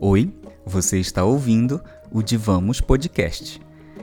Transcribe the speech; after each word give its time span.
Oi, 0.00 0.34
você 0.66 0.98
está 0.98 1.22
ouvindo 1.24 1.80
o 2.10 2.20
Divamos 2.22 2.80
Podcast. 2.80 3.60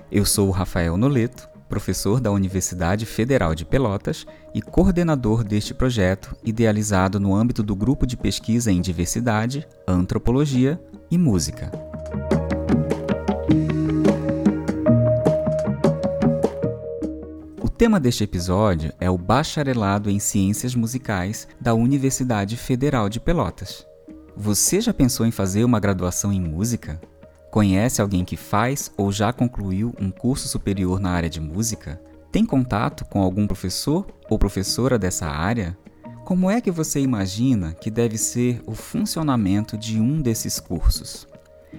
Eu 0.09 0.23
sou 0.25 0.47
o 0.47 0.51
Rafael 0.51 0.95
Noleto, 0.95 1.49
professor 1.67 2.21
da 2.21 2.31
Universidade 2.31 3.05
Federal 3.05 3.53
de 3.53 3.65
Pelotas 3.65 4.25
e 4.53 4.61
coordenador 4.61 5.43
deste 5.43 5.73
projeto, 5.73 6.33
idealizado 6.41 7.19
no 7.19 7.35
âmbito 7.35 7.61
do 7.61 7.75
grupo 7.75 8.07
de 8.07 8.15
pesquisa 8.15 8.71
em 8.71 8.79
diversidade, 8.79 9.67
antropologia 9.85 10.81
e 11.11 11.17
música. 11.17 11.69
Tema 17.77 17.99
deste 17.99 18.23
episódio 18.23 18.91
é 18.99 19.07
o 19.07 19.19
Bacharelado 19.19 20.09
em 20.09 20.17
Ciências 20.17 20.73
Musicais 20.73 21.47
da 21.61 21.75
Universidade 21.75 22.57
Federal 22.57 23.07
de 23.07 23.19
Pelotas. 23.19 23.85
Você 24.35 24.81
já 24.81 24.91
pensou 24.91 25.27
em 25.27 25.31
fazer 25.31 25.63
uma 25.63 25.79
graduação 25.79 26.33
em 26.33 26.41
música? 26.41 26.99
Conhece 27.51 28.01
alguém 28.01 28.25
que 28.25 28.35
faz 28.35 28.91
ou 28.97 29.11
já 29.11 29.31
concluiu 29.31 29.93
um 30.01 30.09
curso 30.09 30.47
superior 30.47 30.99
na 30.99 31.11
área 31.11 31.29
de 31.29 31.39
música? 31.39 32.01
Tem 32.31 32.43
contato 32.43 33.05
com 33.05 33.21
algum 33.21 33.45
professor 33.45 34.07
ou 34.27 34.39
professora 34.39 34.97
dessa 34.97 35.27
área? 35.27 35.77
Como 36.25 36.49
é 36.49 36.59
que 36.59 36.71
você 36.71 36.99
imagina 36.99 37.73
que 37.73 37.91
deve 37.91 38.17
ser 38.17 38.59
o 38.65 38.73
funcionamento 38.73 39.77
de 39.77 40.01
um 40.01 40.19
desses 40.19 40.59
cursos? 40.59 41.27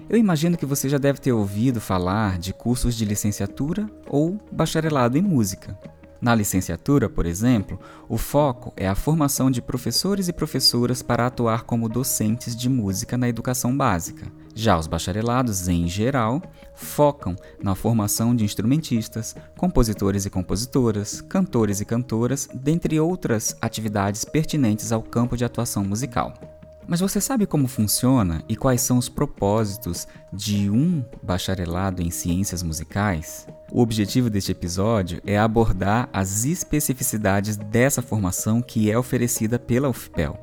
Eu 0.09 0.17
imagino 0.17 0.57
que 0.57 0.65
você 0.65 0.89
já 0.89 0.97
deve 0.97 1.19
ter 1.19 1.31
ouvido 1.31 1.79
falar 1.79 2.37
de 2.37 2.53
cursos 2.53 2.95
de 2.95 3.05
licenciatura 3.05 3.89
ou 4.07 4.39
bacharelado 4.51 5.17
em 5.17 5.21
música. 5.21 5.77
Na 6.21 6.35
licenciatura, 6.35 7.07
por 7.07 7.25
exemplo, 7.25 7.79
o 8.09 8.17
foco 8.17 8.73
é 8.75 8.87
a 8.89 8.95
formação 8.95 9.49
de 9.49 9.61
professores 9.61 10.27
e 10.27 10.33
professoras 10.33 11.01
para 11.01 11.25
atuar 11.25 11.63
como 11.63 11.87
docentes 11.87 12.55
de 12.57 12.67
música 12.67 13.17
na 13.17 13.29
educação 13.29 13.75
básica. 13.75 14.27
Já 14.53 14.77
os 14.77 14.85
bacharelados, 14.85 15.69
em 15.69 15.87
geral, 15.87 16.41
focam 16.75 17.37
na 17.63 17.73
formação 17.73 18.35
de 18.35 18.43
instrumentistas, 18.43 19.33
compositores 19.57 20.25
e 20.25 20.29
compositoras, 20.29 21.21
cantores 21.21 21.79
e 21.79 21.85
cantoras, 21.85 22.49
dentre 22.53 22.99
outras 22.99 23.55
atividades 23.61 24.25
pertinentes 24.25 24.91
ao 24.91 25.01
campo 25.01 25.37
de 25.37 25.45
atuação 25.45 25.85
musical. 25.85 26.58
Mas 26.89 27.01
você 27.01 27.21
sabe 27.21 27.45
como 27.45 27.67
funciona 27.67 28.43
e 28.49 28.55
quais 28.55 28.81
são 28.81 28.97
os 28.97 29.07
propósitos 29.07 30.07
de 30.33 30.71
um 30.71 31.05
bacharelado 31.21 32.01
em 32.01 32.09
ciências 32.09 32.63
musicais? 32.63 33.45
O 33.71 33.79
objetivo 33.79 34.27
deste 34.27 34.53
episódio 34.53 35.21
é 35.23 35.37
abordar 35.37 36.09
as 36.11 36.45
especificidades 36.45 37.57
dessa 37.57 38.01
formação 38.01 38.59
que 38.59 38.89
é 38.89 38.97
oferecida 38.97 39.59
pela 39.59 39.87
UFPEL. 39.87 40.41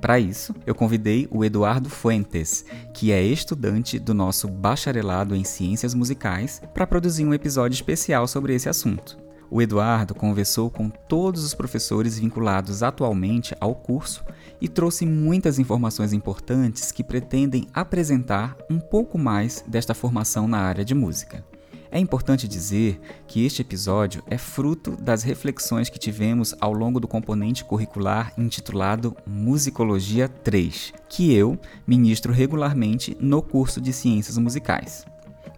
Para 0.00 0.18
isso, 0.18 0.54
eu 0.66 0.74
convidei 0.74 1.28
o 1.30 1.44
Eduardo 1.44 1.90
Fuentes, 1.90 2.64
que 2.94 3.12
é 3.12 3.22
estudante 3.22 3.98
do 3.98 4.14
nosso 4.14 4.48
bacharelado 4.48 5.36
em 5.36 5.44
ciências 5.44 5.92
musicais, 5.92 6.62
para 6.72 6.86
produzir 6.86 7.26
um 7.26 7.34
episódio 7.34 7.74
especial 7.74 8.26
sobre 8.26 8.54
esse 8.54 8.68
assunto. 8.68 9.21
O 9.54 9.60
Eduardo 9.60 10.14
conversou 10.14 10.70
com 10.70 10.88
todos 10.88 11.44
os 11.44 11.52
professores 11.52 12.18
vinculados 12.18 12.82
atualmente 12.82 13.54
ao 13.60 13.74
curso 13.74 14.24
e 14.58 14.66
trouxe 14.66 15.04
muitas 15.04 15.58
informações 15.58 16.14
importantes 16.14 16.90
que 16.90 17.04
pretendem 17.04 17.68
apresentar 17.74 18.56
um 18.70 18.80
pouco 18.80 19.18
mais 19.18 19.62
desta 19.68 19.92
formação 19.92 20.48
na 20.48 20.56
área 20.56 20.82
de 20.82 20.94
música. 20.94 21.44
É 21.90 21.98
importante 21.98 22.48
dizer 22.48 22.98
que 23.28 23.44
este 23.44 23.60
episódio 23.60 24.22
é 24.26 24.38
fruto 24.38 24.92
das 24.92 25.22
reflexões 25.22 25.90
que 25.90 25.98
tivemos 25.98 26.54
ao 26.58 26.72
longo 26.72 26.98
do 26.98 27.06
componente 27.06 27.62
curricular 27.62 28.32
intitulado 28.38 29.14
Musicologia 29.26 30.30
3, 30.30 30.94
que 31.10 31.30
eu 31.34 31.58
ministro 31.86 32.32
regularmente 32.32 33.14
no 33.20 33.42
curso 33.42 33.82
de 33.82 33.92
Ciências 33.92 34.38
Musicais. 34.38 35.11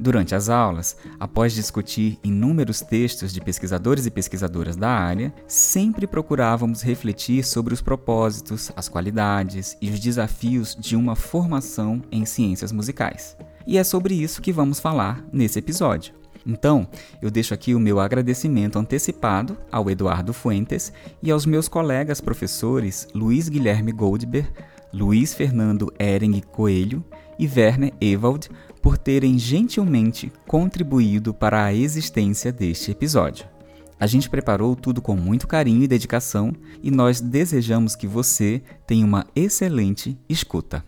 Durante 0.04 0.34
as 0.34 0.50
aulas, 0.50 0.98
após 1.18 1.54
discutir 1.54 2.18
inúmeros 2.22 2.82
textos 2.82 3.32
de 3.32 3.40
pesquisadores 3.40 4.04
e 4.04 4.10
pesquisadoras 4.10 4.76
da 4.76 4.90
área, 4.90 5.32
sempre 5.48 6.06
procurávamos 6.06 6.82
refletir 6.82 7.42
sobre 7.42 7.72
os 7.72 7.80
propósitos, 7.80 8.70
as 8.76 8.86
qualidades 8.86 9.78
e 9.80 9.88
os 9.88 9.98
desafios 9.98 10.76
de 10.78 10.94
uma 10.94 11.16
formação 11.16 12.02
em 12.12 12.26
ciências 12.26 12.70
musicais. 12.70 13.34
E 13.66 13.78
é 13.78 13.82
sobre 13.82 14.12
isso 14.12 14.42
que 14.42 14.52
vamos 14.52 14.78
falar 14.78 15.24
nesse 15.32 15.58
episódio. 15.58 16.12
Então, 16.46 16.86
eu 17.22 17.30
deixo 17.30 17.54
aqui 17.54 17.74
o 17.74 17.80
meu 17.80 17.98
agradecimento 17.98 18.78
antecipado 18.78 19.56
ao 19.72 19.88
Eduardo 19.88 20.34
Fuentes 20.34 20.92
e 21.22 21.30
aos 21.30 21.46
meus 21.46 21.66
colegas 21.66 22.20
professores 22.20 23.08
Luiz 23.14 23.48
Guilherme 23.48 23.90
Goldberg, 23.90 24.50
Luiz 24.92 25.32
Fernando 25.32 25.90
Ering 25.98 26.42
Coelho 26.52 27.02
e 27.38 27.48
Werner 27.48 27.94
Ewald 28.02 28.50
por 28.84 28.98
terem 28.98 29.38
gentilmente 29.38 30.30
contribuído 30.46 31.32
para 31.32 31.64
a 31.64 31.72
existência 31.72 32.52
deste 32.52 32.90
episódio. 32.90 33.46
A 33.98 34.06
gente 34.06 34.28
preparou 34.28 34.76
tudo 34.76 35.00
com 35.00 35.16
muito 35.16 35.46
carinho 35.46 35.82
e 35.82 35.88
dedicação 35.88 36.52
e 36.82 36.90
nós 36.90 37.18
desejamos 37.18 37.96
que 37.96 38.06
você 38.06 38.62
tenha 38.86 39.06
uma 39.06 39.26
excelente 39.34 40.18
escuta. 40.28 40.84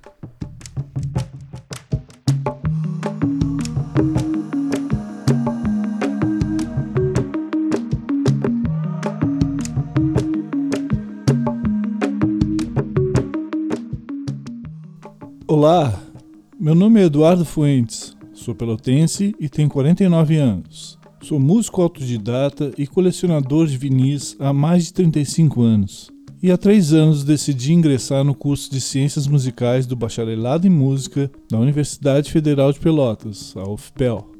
Nome 16.97 17.05
é 17.05 17.07
Eduardo 17.09 17.45
Fuentes, 17.45 18.17
sou 18.33 18.55
pelotense 18.55 19.35
e 19.39 19.51
tenho 19.51 19.69
49 19.69 20.37
anos. 20.39 20.99
Sou 21.21 21.39
músico 21.39 21.83
autodidata 21.83 22.73
e 22.79 22.87
colecionador 22.87 23.67
de 23.67 23.77
vinis 23.77 24.35
há 24.41 24.51
mais 24.51 24.87
de 24.87 24.95
35 24.95 25.61
anos. 25.61 26.11
E 26.43 26.51
há 26.51 26.57
três 26.57 26.95
anos 26.95 27.23
decidi 27.23 27.75
ingressar 27.75 28.25
no 28.25 28.35
curso 28.35 28.71
de 28.71 28.81
Ciências 28.81 29.27
Musicais 29.27 29.85
do 29.85 29.95
Bacharelado 29.95 30.67
em 30.67 30.71
Música 30.71 31.31
da 31.51 31.59
Universidade 31.59 32.33
Federal 32.33 32.73
de 32.73 32.81
Pelotas, 32.81 33.55
a 33.59 33.69
UFPEL. 33.69 34.31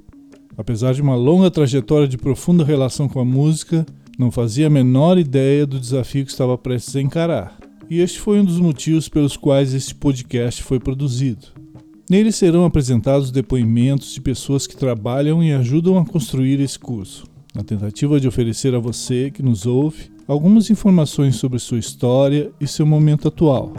Apesar 0.57 0.95
de 0.95 1.03
uma 1.03 1.15
longa 1.15 1.51
trajetória 1.51 2.09
de 2.09 2.17
profunda 2.17 2.65
relação 2.65 3.07
com 3.07 3.21
a 3.21 3.25
música, 3.25 3.85
não 4.19 4.31
fazia 4.31 4.69
a 4.69 4.71
menor 4.71 5.19
ideia 5.19 5.67
do 5.67 5.79
desafio 5.79 6.25
que 6.25 6.31
estava 6.31 6.57
prestes 6.57 6.97
a 6.97 7.03
encarar. 7.03 7.59
E 7.91 8.01
este 8.01 8.19
foi 8.19 8.41
um 8.41 8.45
dos 8.47 8.59
motivos 8.59 9.11
pelos 9.11 9.37
quais 9.37 9.75
este 9.75 9.95
podcast 9.95 10.63
foi 10.63 10.81
produzido. 10.81 11.66
Nele 12.09 12.31
serão 12.31 12.65
apresentados 12.65 13.33
depoimentos 13.33 14.15
de 14.15 14.21
pessoas 14.21 14.65
que 14.65 14.77
trabalham 14.77 15.43
e 15.43 15.53
ajudam 15.53 15.99
a 15.99 16.07
construir 16.07 16.61
esse 16.61 16.79
curso, 16.79 17.25
na 17.53 17.65
tentativa 17.65 18.21
de 18.21 18.29
oferecer 18.29 18.77
a 18.77 18.79
você 18.79 19.29
que 19.29 19.43
nos 19.43 19.67
ouve 19.67 20.09
algumas 20.29 20.71
informações 20.71 21.35
sobre 21.35 21.59
sua 21.59 21.81
história 21.81 22.53
e 22.61 22.67
seu 22.67 22.87
momento 22.87 23.27
atual. 23.27 23.73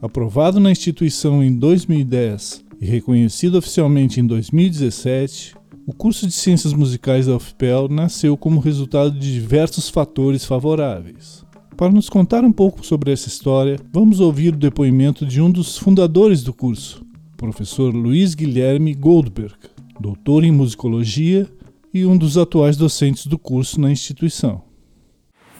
Aprovado 0.00 0.58
na 0.58 0.70
instituição 0.70 1.44
em 1.44 1.54
2010 1.58 2.64
e 2.80 2.86
reconhecido 2.86 3.58
oficialmente 3.58 4.18
em 4.18 4.26
2017, 4.26 5.54
o 5.86 5.92
curso 5.92 6.26
de 6.26 6.32
Ciências 6.32 6.72
Musicais 6.72 7.26
da 7.26 7.36
UFPEL 7.36 7.86
nasceu 7.88 8.36
como 8.36 8.58
resultado 8.58 9.12
de 9.12 9.32
diversos 9.32 9.88
fatores 9.88 10.44
favoráveis. 10.44 11.44
Para 11.76 11.92
nos 11.92 12.08
contar 12.08 12.42
um 12.42 12.50
pouco 12.50 12.84
sobre 12.84 13.12
essa 13.12 13.28
história, 13.28 13.78
vamos 13.92 14.18
ouvir 14.18 14.52
o 14.52 14.56
depoimento 14.56 15.24
de 15.24 15.40
um 15.40 15.48
dos 15.48 15.78
fundadores 15.78 16.42
do 16.42 16.52
curso, 16.52 17.06
professor 17.36 17.94
Luiz 17.94 18.34
Guilherme 18.34 18.94
Goldberg, 18.94 19.54
doutor 20.00 20.42
em 20.42 20.50
musicologia 20.50 21.48
e 21.94 22.04
um 22.04 22.18
dos 22.18 22.36
atuais 22.36 22.76
docentes 22.76 23.28
do 23.28 23.38
curso 23.38 23.80
na 23.80 23.88
instituição. 23.88 24.62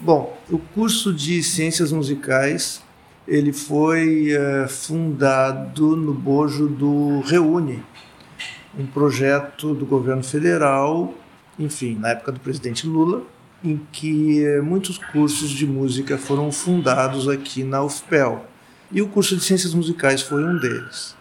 Bom, 0.01 0.37
o 0.51 0.59
curso 0.59 1.15
de 1.15 1.41
Ciências 1.41 1.93
Musicais 1.93 2.83
ele 3.29 3.53
foi 3.53 4.33
é, 4.33 4.67
fundado 4.67 5.95
no 5.97 6.13
bojo 6.13 6.69
do 6.69 7.21
Reúne, 7.21 7.81
um 8.79 8.87
projeto 8.87 9.75
do 9.75 9.87
governo 9.87 10.23
federal, 10.23 11.15
enfim, 11.59 11.97
na 11.99 12.11
época 12.11 12.33
do 12.33 12.41
presidente 12.41 12.87
Lula, 12.87 13.23
em 13.65 13.81
que 13.91 14.45
muitos 14.63 14.99
cursos 14.99 15.51
de 15.51 15.67
música 15.67 16.19
foram 16.19 16.53
fundados 16.53 17.29
aqui 17.29 17.65
na 17.65 17.83
UFPEL. 17.83 18.45
E 18.93 19.03
o 19.03 19.09
curso 19.09 19.37
de 19.37 19.43
Ciências 19.43 19.75
Musicais 19.75 20.23
foi 20.23 20.45
um 20.45 20.59
deles. 20.59 21.17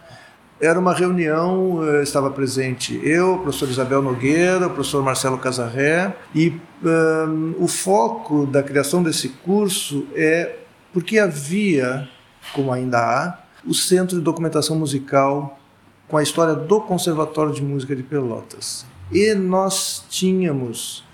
Era 0.60 0.78
uma 0.78 0.94
reunião, 0.94 1.84
é, 1.84 2.02
estava 2.02 2.30
presente 2.30 2.98
eu, 3.04 3.34
o 3.34 3.38
professor 3.40 3.68
Isabel 3.68 4.00
Nogueira, 4.00 4.68
o 4.68 4.70
professor 4.70 5.02
Marcelo 5.02 5.36
Casarré, 5.36 6.16
e 6.34 6.58
um, 6.82 7.54
o 7.58 7.68
foco 7.68 8.46
da 8.46 8.62
criação 8.62 9.02
desse 9.02 9.28
curso 9.28 10.06
é 10.14 10.56
porque 10.94 11.18
havia, 11.18 12.08
como 12.54 12.72
ainda 12.72 12.98
há, 12.98 13.38
o 13.66 13.74
Centro 13.74 14.16
de 14.16 14.22
Documentação 14.22 14.76
Musical 14.76 15.58
com 16.08 16.16
a 16.16 16.22
história 16.22 16.54
do 16.54 16.80
Conservatório 16.80 17.52
de 17.52 17.62
Música 17.62 17.94
de 17.94 18.02
Pelotas. 18.02 18.86
E 19.10 19.34
nós 19.34 20.04
tínhamos 20.08 21.04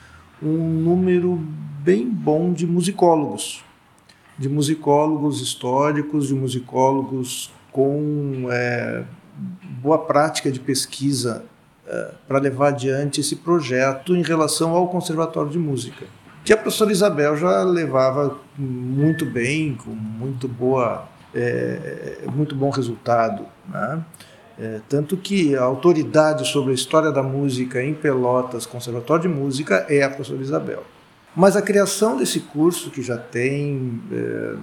um 0.42 0.56
número 0.56 1.36
bem 1.80 2.08
bom 2.08 2.52
de 2.52 2.66
musicólogos, 2.66 3.64
de 4.38 4.48
musicólogos 4.48 5.40
históricos, 5.40 6.28
de 6.28 6.34
musicólogos 6.34 7.52
com 7.70 8.46
é, 8.50 9.04
boa 9.80 9.98
prática 9.98 10.50
de 10.50 10.60
pesquisa 10.60 11.44
é, 11.86 12.14
para 12.26 12.38
levar 12.38 12.68
adiante 12.68 13.20
esse 13.20 13.36
projeto 13.36 14.14
em 14.14 14.22
relação 14.22 14.70
ao 14.72 14.88
Conservatório 14.88 15.50
de 15.50 15.58
Música, 15.58 16.06
que 16.44 16.52
a 16.52 16.56
professora 16.56 16.92
Isabel 16.92 17.36
já 17.36 17.62
levava 17.62 18.38
muito 18.58 19.24
bem, 19.24 19.74
com 19.74 19.90
muito 19.90 20.48
boa, 20.48 21.08
é, 21.34 22.24
muito 22.34 22.54
bom 22.54 22.70
resultado, 22.70 23.46
né? 23.68 24.04
É, 24.58 24.80
tanto 24.88 25.16
que 25.16 25.56
a 25.56 25.62
autoridade 25.62 26.46
sobre 26.46 26.72
a 26.72 26.74
história 26.74 27.10
da 27.10 27.22
música 27.22 27.82
em 27.82 27.94
Pelotas, 27.94 28.66
Conservatório 28.66 29.22
de 29.22 29.28
Música, 29.28 29.86
é 29.88 30.02
a 30.02 30.08
professora 30.08 30.42
Isabel. 30.42 30.84
Mas 31.34 31.56
a 31.56 31.62
criação 31.62 32.16
desse 32.16 32.40
curso, 32.40 32.90
que 32.90 33.02
já 33.02 33.16
tem 33.16 34.02
é, 34.12 34.54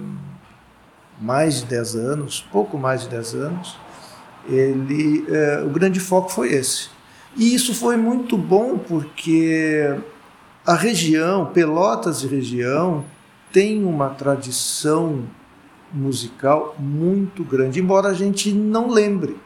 mais 1.20 1.60
de 1.60 1.66
10 1.66 1.96
anos, 1.96 2.46
pouco 2.52 2.78
mais 2.78 3.02
de 3.02 3.08
10 3.08 3.34
anos, 3.34 3.76
ele, 4.48 5.26
é, 5.28 5.62
o 5.64 5.70
grande 5.70 5.98
foco 5.98 6.30
foi 6.30 6.52
esse. 6.52 6.88
E 7.36 7.54
isso 7.54 7.74
foi 7.74 7.96
muito 7.96 8.38
bom 8.38 8.78
porque 8.78 9.96
a 10.64 10.74
região, 10.74 11.46
Pelotas 11.46 12.22
e 12.22 12.28
região, 12.28 13.04
tem 13.52 13.84
uma 13.84 14.10
tradição 14.10 15.24
musical 15.92 16.76
muito 16.78 17.42
grande, 17.42 17.80
embora 17.80 18.08
a 18.08 18.14
gente 18.14 18.52
não 18.52 18.88
lembre 18.88 19.36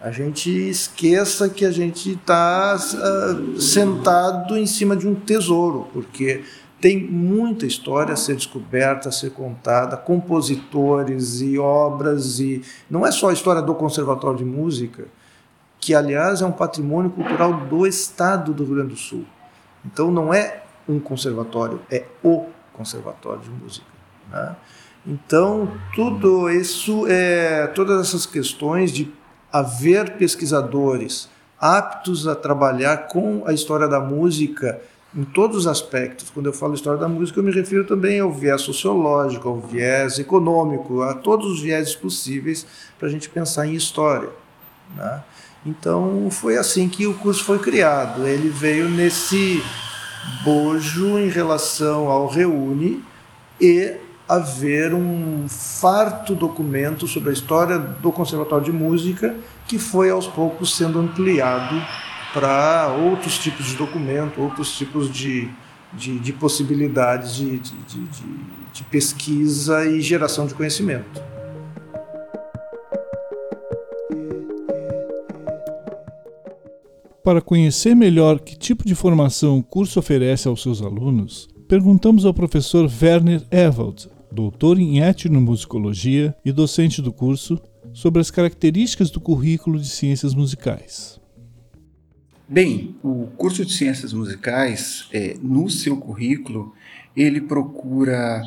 a 0.00 0.10
gente 0.12 0.50
esqueça 0.50 1.48
que 1.48 1.64
a 1.64 1.70
gente 1.70 2.12
está 2.12 2.76
uh, 2.76 3.56
ah, 3.56 3.60
sentado 3.60 4.56
em 4.56 4.66
cima 4.66 4.96
de 4.96 5.08
um 5.08 5.14
tesouro, 5.14 5.88
porque 5.92 6.44
tem 6.80 7.02
muita 7.02 7.66
história 7.66 8.14
a 8.14 8.16
ser 8.16 8.36
descoberta, 8.36 9.08
a 9.08 9.12
ser 9.12 9.30
contada, 9.30 9.96
compositores 9.96 11.40
e 11.40 11.58
obras, 11.58 12.38
e 12.38 12.62
não 12.88 13.04
é 13.04 13.10
só 13.10 13.30
a 13.30 13.32
história 13.32 13.60
do 13.60 13.74
Conservatório 13.74 14.38
de 14.38 14.44
Música, 14.44 15.06
que, 15.80 15.94
aliás, 15.94 16.42
é 16.42 16.46
um 16.46 16.52
patrimônio 16.52 17.10
cultural 17.10 17.52
do 17.66 17.84
Estado 17.84 18.52
do 18.52 18.64
Rio 18.64 18.76
Grande 18.76 18.94
do 18.94 18.98
Sul. 18.98 19.24
Então, 19.84 20.10
não 20.12 20.32
é 20.32 20.62
um 20.88 21.00
conservatório, 21.00 21.80
é 21.90 22.04
o 22.22 22.46
Conservatório 22.72 23.40
de 23.40 23.50
Música. 23.50 23.86
Né? 24.30 24.56
Então, 25.04 25.72
tudo 25.94 26.48
isso, 26.50 27.06
é, 27.08 27.66
todas 27.68 28.00
essas 28.00 28.26
questões 28.26 28.92
de 28.92 29.04
haver 29.52 30.16
pesquisadores 30.16 31.28
aptos 31.60 32.28
a 32.28 32.34
trabalhar 32.34 33.08
com 33.08 33.42
a 33.46 33.52
história 33.52 33.88
da 33.88 34.00
música 34.00 34.80
em 35.14 35.24
todos 35.24 35.56
os 35.56 35.66
aspectos. 35.66 36.30
Quando 36.30 36.46
eu 36.46 36.52
falo 36.52 36.74
história 36.74 37.00
da 37.00 37.08
música, 37.08 37.40
eu 37.40 37.44
me 37.44 37.50
refiro 37.50 37.84
também 37.84 38.20
ao 38.20 38.32
viés 38.32 38.60
sociológico, 38.60 39.48
ao 39.48 39.60
viés 39.60 40.18
econômico, 40.18 41.02
a 41.02 41.14
todos 41.14 41.46
os 41.46 41.60
viéses 41.60 41.94
possíveis 41.94 42.66
para 42.98 43.08
a 43.08 43.10
gente 43.10 43.28
pensar 43.28 43.66
em 43.66 43.74
história. 43.74 44.28
Né? 44.94 45.22
Então, 45.66 46.28
foi 46.30 46.56
assim 46.56 46.88
que 46.88 47.06
o 47.06 47.14
curso 47.14 47.42
foi 47.44 47.58
criado. 47.58 48.26
Ele 48.26 48.48
veio 48.48 48.88
nesse 48.88 49.62
bojo 50.44 51.18
em 51.18 51.28
relação 51.28 52.08
ao 52.08 52.26
Reúne 52.28 53.02
e 53.60 53.96
haver 54.28 54.92
um 54.92 55.46
farto 55.48 56.34
documento 56.34 57.06
sobre 57.06 57.30
a 57.30 57.32
história 57.32 57.78
do 57.78 58.12
Conservatório 58.12 58.66
de 58.66 58.72
Música 58.72 59.34
que 59.66 59.78
foi 59.78 60.10
aos 60.10 60.26
poucos 60.26 60.76
sendo 60.76 60.98
ampliado 60.98 61.80
para 62.32 62.94
outros 62.94 63.38
tipos 63.38 63.66
de 63.66 63.76
documento, 63.76 64.40
outros 64.40 64.76
tipos 64.76 65.10
de, 65.10 65.48
de, 65.92 66.18
de 66.18 66.32
possibilidades 66.32 67.36
de, 67.36 67.58
de, 67.58 68.06
de 68.72 68.84
pesquisa 68.84 69.86
e 69.86 70.00
geração 70.00 70.46
de 70.46 70.54
conhecimento. 70.54 71.22
Para 77.24 77.42
conhecer 77.42 77.94
melhor 77.94 78.40
que 78.40 78.56
tipo 78.56 78.86
de 78.86 78.94
formação 78.94 79.58
o 79.58 79.62
curso 79.62 79.98
oferece 79.98 80.48
aos 80.48 80.62
seus 80.62 80.80
alunos, 80.80 81.46
perguntamos 81.68 82.24
ao 82.24 82.32
professor 82.32 82.90
Werner 83.02 83.42
Ewald, 83.50 84.08
doutor 84.30 84.78
em 84.78 85.00
etnomusicologia 85.00 86.34
e 86.44 86.52
docente 86.52 87.00
do 87.00 87.12
curso, 87.12 87.60
sobre 87.92 88.20
as 88.20 88.30
características 88.30 89.10
do 89.10 89.20
currículo 89.20 89.78
de 89.78 89.88
ciências 89.88 90.34
musicais. 90.34 91.18
Bem, 92.48 92.96
o 93.02 93.26
curso 93.36 93.64
de 93.64 93.72
ciências 93.72 94.12
musicais, 94.12 95.08
é, 95.12 95.36
no 95.42 95.68
seu 95.68 95.96
currículo, 95.96 96.72
ele 97.16 97.40
procura, 97.40 98.42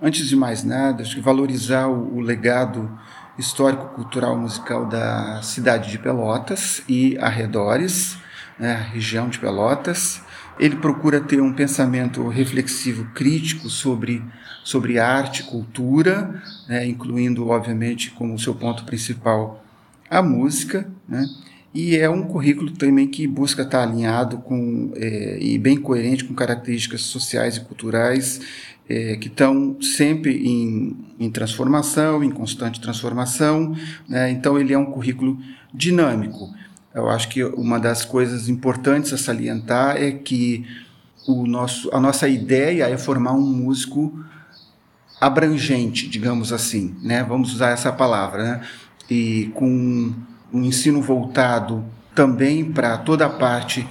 antes 0.00 0.28
de 0.28 0.36
mais 0.36 0.64
nada, 0.64 1.04
valorizar 1.20 1.88
o, 1.88 2.16
o 2.16 2.20
legado 2.20 2.90
histórico-cultural 3.38 4.38
musical 4.38 4.86
da 4.86 5.42
cidade 5.42 5.90
de 5.90 5.98
Pelotas 5.98 6.82
e 6.88 7.18
arredores, 7.18 8.16
né, 8.58 8.88
região 8.92 9.28
de 9.28 9.38
Pelotas, 9.38 10.22
ele 10.58 10.76
procura 10.76 11.20
ter 11.20 11.40
um 11.40 11.52
pensamento 11.52 12.26
reflexivo 12.28 13.04
crítico 13.12 13.68
sobre, 13.68 14.22
sobre 14.64 14.98
arte 14.98 15.44
cultura, 15.44 16.42
né, 16.66 16.86
incluindo, 16.86 17.46
obviamente, 17.48 18.10
como 18.10 18.38
seu 18.38 18.54
ponto 18.54 18.84
principal 18.84 19.62
a 20.10 20.22
música, 20.22 20.90
né, 21.06 21.24
e 21.74 21.96
é 21.96 22.08
um 22.08 22.22
currículo 22.22 22.70
também 22.70 23.08
que 23.08 23.26
busca 23.26 23.62
estar 23.62 23.82
alinhado 23.82 24.38
com 24.38 24.92
é, 24.94 25.38
e 25.40 25.58
bem 25.58 25.76
coerente 25.76 26.24
com 26.24 26.32
características 26.32 27.02
sociais 27.02 27.56
e 27.56 27.60
culturais 27.62 28.40
é, 28.88 29.16
que 29.16 29.26
estão 29.26 29.76
sempre 29.82 30.36
em, 30.46 30.96
em, 31.18 31.30
transformação, 31.30 32.22
em 32.22 32.30
constante 32.30 32.80
transformação. 32.80 33.74
Né? 34.08 34.30
Então, 34.30 34.58
ele 34.58 34.72
é 34.72 34.78
um 34.78 34.86
currículo 34.86 35.38
dinâmico. 35.72 36.54
Eu 36.94 37.08
acho 37.08 37.28
que 37.28 37.42
uma 37.42 37.80
das 37.80 38.04
coisas 38.04 38.48
importantes 38.48 39.12
a 39.12 39.18
salientar 39.18 39.96
é 39.96 40.12
que 40.12 40.64
o 41.26 41.44
nosso, 41.46 41.90
a 41.92 41.98
nossa 41.98 42.28
ideia 42.28 42.88
é 42.88 42.96
formar 42.96 43.32
um 43.32 43.44
músico 43.44 44.24
abrangente, 45.24 46.06
digamos 46.06 46.52
assim, 46.52 46.94
né? 47.02 47.24
Vamos 47.24 47.54
usar 47.54 47.70
essa 47.70 47.90
palavra, 47.90 48.42
né? 48.42 48.60
E 49.08 49.50
com 49.54 50.14
um 50.52 50.62
ensino 50.62 51.00
voltado 51.00 51.82
também 52.14 52.64
para 52.64 52.98
toda 52.98 53.24
a 53.24 53.30
parte 53.30 53.88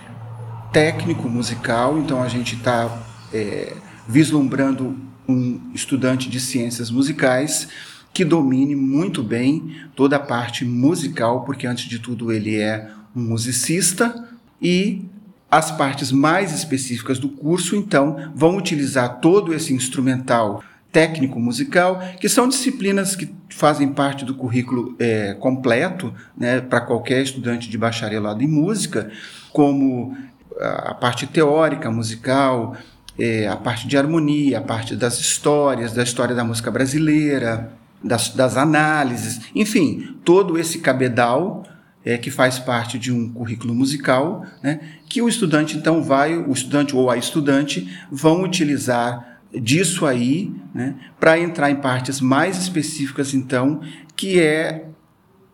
técnico 0.71 1.27
musical. 1.27 1.97
Então 1.97 2.21
a 2.21 2.27
gente 2.27 2.55
está 2.55 3.01
é, 3.33 3.73
vislumbrando 4.07 4.95
um 5.27 5.59
estudante 5.73 6.29
de 6.29 6.39
ciências 6.39 6.91
musicais 6.91 7.67
que 8.13 8.23
domine 8.23 8.75
muito 8.75 9.23
bem 9.23 9.75
toda 9.95 10.17
a 10.17 10.19
parte 10.19 10.63
musical, 10.63 11.43
porque 11.45 11.65
antes 11.65 11.85
de 11.85 11.97
tudo 11.97 12.31
ele 12.31 12.59
é 12.59 12.91
um 13.15 13.21
musicista 13.21 14.29
e 14.61 15.03
as 15.49 15.71
partes 15.71 16.11
mais 16.11 16.53
específicas 16.53 17.17
do 17.17 17.29
curso, 17.29 17.75
então, 17.75 18.31
vão 18.35 18.57
utilizar 18.57 19.19
todo 19.19 19.53
esse 19.53 19.73
instrumental 19.73 20.63
técnico 20.93 21.39
musical, 21.39 21.99
que 22.21 22.29
são 22.29 22.47
disciplinas 22.47 23.15
que 23.15 23.35
fazem 23.49 23.89
parte 23.89 24.23
do 24.23 24.35
currículo 24.35 24.95
é, 24.99 25.33
completo 25.33 26.13
né, 26.37 26.61
para 26.61 26.79
qualquer 26.79 27.21
estudante 27.23 27.67
de 27.69 27.77
bacharelado 27.77 28.43
em 28.43 28.47
música, 28.47 29.11
como 29.51 30.15
a 30.59 30.93
parte 30.93 31.25
teórica 31.25 31.89
musical, 31.89 32.77
é, 33.17 33.47
a 33.47 33.55
parte 33.55 33.87
de 33.87 33.97
harmonia, 33.97 34.59
a 34.59 34.61
parte 34.61 34.95
das 34.95 35.19
histórias, 35.19 35.93
da 35.93 36.03
história 36.03 36.35
da 36.35 36.43
música 36.43 36.69
brasileira, 36.69 37.73
das, 38.03 38.29
das 38.29 38.55
análises, 38.55 39.41
enfim, 39.55 40.15
todo 40.23 40.59
esse 40.59 40.79
cabedal 40.79 41.63
é, 42.05 42.17
que 42.17 42.29
faz 42.29 42.59
parte 42.59 42.99
de 42.99 43.11
um 43.11 43.31
currículo 43.31 43.73
musical, 43.73 44.45
né, 44.61 44.79
que 45.07 45.21
o 45.21 45.29
estudante 45.29 45.75
então 45.75 46.03
vai, 46.03 46.37
o 46.37 46.51
estudante 46.51 46.95
ou 46.95 47.09
a 47.09 47.17
estudante 47.17 47.89
vão 48.11 48.43
utilizar 48.43 49.32
disso 49.53 50.05
aí, 50.05 50.53
né, 50.73 50.95
para 51.19 51.39
entrar 51.39 51.69
em 51.69 51.75
partes 51.75 52.19
mais 52.19 52.57
específicas 52.57 53.33
então, 53.33 53.81
que 54.15 54.39
é 54.39 54.85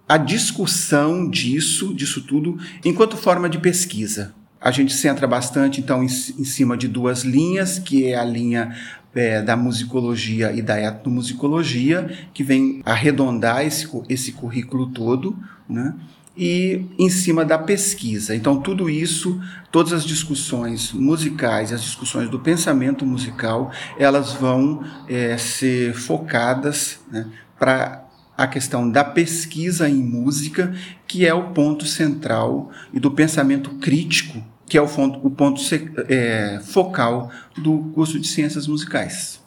a 0.08 0.18
discussão 0.18 1.30
disso, 1.30 1.94
disso 1.94 2.22
tudo, 2.22 2.58
enquanto 2.84 3.16
forma 3.16 3.50
de 3.50 3.60
pesquisa. 3.60 4.34
A 4.60 4.72
gente 4.72 4.94
centra 4.94 5.28
bastante 5.28 5.80
então 5.80 6.04
em, 6.04 6.08
em 6.08 6.44
cima 6.44 6.76
de 6.76 6.88
duas 6.88 7.24
linhas, 7.24 7.80
que 7.80 8.08
é 8.08 8.18
a 8.18 8.26
linha 8.26 8.76
é, 9.14 9.42
da 9.42 9.56
musicologia 9.56 10.52
e 10.52 10.62
da 10.62 10.80
etnomusicologia, 10.80 12.10
que 12.34 12.44
vem 12.44 12.82
arredondar 12.86 13.66
esse, 13.66 13.88
esse 14.10 14.32
currículo 14.32 14.88
todo, 14.88 15.38
né? 15.68 15.94
E 16.40 16.86
em 16.98 17.10
cima 17.10 17.44
da 17.44 17.58
pesquisa. 17.58 18.34
Então, 18.34 18.62
tudo 18.62 18.90
isso, 18.90 19.38
todas 19.70 19.92
as 19.92 20.06
discussões 20.06 20.94
musicais, 20.94 21.74
as 21.74 21.84
discussões 21.84 22.30
do 22.30 22.40
pensamento 22.40 23.06
musical, 23.06 23.72
elas 23.98 24.32
vão 24.32 24.82
é, 25.10 25.38
ser 25.38 25.94
focadas 25.94 27.02
né, 27.12 27.28
para 27.60 28.06
a 28.38 28.48
questão 28.48 28.90
da 28.90 29.04
pesquisa 29.04 29.90
em 29.90 30.02
música, 30.02 30.74
que 31.06 31.26
é 31.26 31.34
o 31.34 31.50
ponto 31.50 31.86
central, 31.86 32.72
e 32.94 33.00
do 33.02 33.12
pensamento 33.12 33.72
crítico, 33.72 34.42
que 34.66 34.78
é 34.78 34.82
o, 34.82 34.88
ponto, 34.88 35.28
o 35.28 35.30
ponto 35.30 35.62
é, 36.08 36.62
focal 36.64 37.30
do 37.58 37.92
curso 37.94 38.18
de 38.18 38.30
Ciências 38.30 38.66
Musicais. 38.66 39.42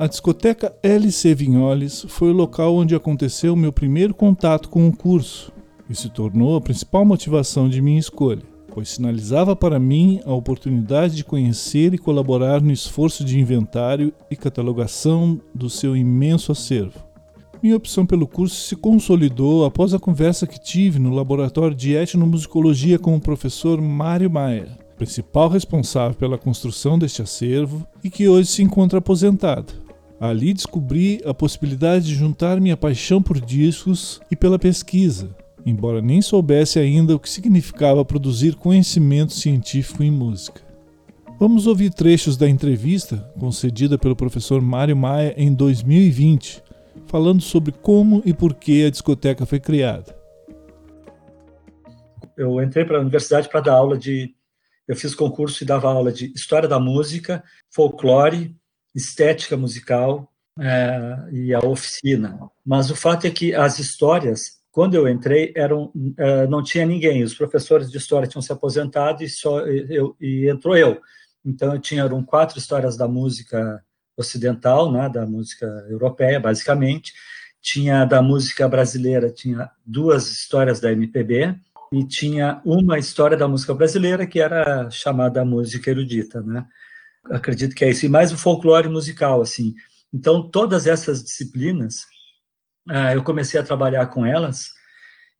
A 0.00 0.06
discoteca 0.06 0.72
LC 0.80 1.34
Vinholes 1.34 2.06
foi 2.06 2.30
o 2.30 2.32
local 2.32 2.76
onde 2.76 2.94
aconteceu 2.94 3.56
meu 3.56 3.72
primeiro 3.72 4.14
contato 4.14 4.68
com 4.68 4.86
o 4.86 4.96
curso 4.96 5.50
e 5.90 5.94
se 5.94 6.08
tornou 6.08 6.54
a 6.54 6.60
principal 6.60 7.04
motivação 7.04 7.68
de 7.68 7.82
minha 7.82 7.98
escolha, 7.98 8.44
pois 8.72 8.90
sinalizava 8.90 9.56
para 9.56 9.80
mim 9.80 10.20
a 10.24 10.32
oportunidade 10.32 11.16
de 11.16 11.24
conhecer 11.24 11.94
e 11.94 11.98
colaborar 11.98 12.62
no 12.62 12.70
esforço 12.70 13.24
de 13.24 13.40
inventário 13.40 14.12
e 14.30 14.36
catalogação 14.36 15.40
do 15.52 15.68
seu 15.68 15.96
imenso 15.96 16.52
acervo. 16.52 17.04
Minha 17.60 17.74
opção 17.74 18.06
pelo 18.06 18.28
curso 18.28 18.54
se 18.54 18.76
consolidou 18.76 19.64
após 19.64 19.92
a 19.92 19.98
conversa 19.98 20.46
que 20.46 20.60
tive 20.60 21.00
no 21.00 21.12
laboratório 21.12 21.74
de 21.74 21.96
etnomusicologia 21.96 23.00
com 23.00 23.16
o 23.16 23.20
professor 23.20 23.80
Mário 23.80 24.30
Maia, 24.30 24.78
principal 24.96 25.48
responsável 25.48 26.14
pela 26.14 26.38
construção 26.38 26.96
deste 26.96 27.20
acervo 27.20 27.84
e 28.04 28.08
que 28.08 28.28
hoje 28.28 28.48
se 28.48 28.62
encontra 28.62 29.00
aposentado. 29.00 29.87
Ali 30.20 30.52
descobri 30.52 31.20
a 31.24 31.32
possibilidade 31.32 32.06
de 32.06 32.14
juntar 32.14 32.60
minha 32.60 32.76
paixão 32.76 33.22
por 33.22 33.40
discos 33.40 34.20
e 34.28 34.34
pela 34.34 34.58
pesquisa, 34.58 35.30
embora 35.64 36.02
nem 36.02 36.20
soubesse 36.20 36.80
ainda 36.80 37.14
o 37.14 37.20
que 37.20 37.30
significava 37.30 38.04
produzir 38.04 38.56
conhecimento 38.56 39.32
científico 39.32 40.02
em 40.02 40.10
música. 40.10 40.60
Vamos 41.38 41.68
ouvir 41.68 41.94
trechos 41.94 42.36
da 42.36 42.48
entrevista 42.48 43.18
concedida 43.38 43.96
pelo 43.96 44.16
professor 44.16 44.60
Mário 44.60 44.96
Maia 44.96 45.34
em 45.36 45.54
2020, 45.54 46.64
falando 47.06 47.40
sobre 47.40 47.70
como 47.70 48.20
e 48.24 48.34
por 48.34 48.54
que 48.54 48.84
a 48.84 48.90
discoteca 48.90 49.46
foi 49.46 49.60
criada. 49.60 50.18
Eu 52.36 52.60
entrei 52.60 52.84
para 52.84 52.98
a 52.98 53.00
universidade 53.00 53.48
para 53.48 53.60
dar 53.60 53.74
aula 53.74 53.96
de. 53.96 54.34
Eu 54.86 54.96
fiz 54.96 55.14
concurso 55.14 55.62
e 55.62 55.66
dava 55.66 55.88
aula 55.88 56.10
de 56.10 56.32
História 56.34 56.68
da 56.68 56.80
Música, 56.80 57.44
Folclore, 57.70 58.56
estética 58.98 59.56
musical 59.56 60.30
é, 60.60 61.16
e 61.32 61.54
a 61.54 61.60
oficina. 61.60 62.38
Mas 62.66 62.90
o 62.90 62.96
fato 62.96 63.26
é 63.26 63.30
que 63.30 63.54
as 63.54 63.78
histórias, 63.78 64.58
quando 64.72 64.94
eu 64.94 65.08
entrei, 65.08 65.52
eram 65.56 65.92
é, 66.16 66.46
não 66.46 66.62
tinha 66.62 66.84
ninguém. 66.84 67.22
Os 67.22 67.34
professores 67.34 67.90
de 67.90 67.96
história 67.96 68.28
tinham 68.28 68.42
se 68.42 68.52
aposentado 68.52 69.22
e 69.22 69.28
só 69.28 69.60
eu 69.60 70.16
e 70.20 70.48
entrou 70.48 70.76
eu. 70.76 71.00
Então 71.44 71.74
eu 71.74 71.80
tinha 71.80 72.02
eram 72.02 72.22
quatro 72.22 72.58
histórias 72.58 72.96
da 72.96 73.06
música 73.06 73.82
ocidental, 74.16 74.90
né, 74.90 75.08
da 75.08 75.24
música 75.24 75.66
europeia, 75.88 76.40
basicamente. 76.40 77.12
Tinha 77.62 78.04
da 78.04 78.20
música 78.20 78.68
brasileira, 78.68 79.30
tinha 79.30 79.70
duas 79.86 80.28
histórias 80.28 80.80
da 80.80 80.92
MPB 80.92 81.56
e 81.92 82.04
tinha 82.04 82.60
uma 82.64 82.98
história 82.98 83.36
da 83.36 83.48
música 83.48 83.72
brasileira 83.74 84.26
que 84.26 84.40
era 84.40 84.90
chamada 84.90 85.44
música 85.44 85.90
erudita, 85.90 86.42
né? 86.42 86.66
Acredito 87.30 87.74
que 87.74 87.84
é 87.84 87.90
isso, 87.90 88.06
e 88.06 88.08
mais 88.08 88.32
o 88.32 88.38
folclore 88.38 88.88
musical, 88.88 89.40
assim. 89.40 89.74
Então, 90.12 90.48
todas 90.48 90.86
essas 90.86 91.22
disciplinas, 91.22 92.06
ah, 92.88 93.14
eu 93.14 93.22
comecei 93.22 93.60
a 93.60 93.64
trabalhar 93.64 94.06
com 94.06 94.24
elas, 94.24 94.70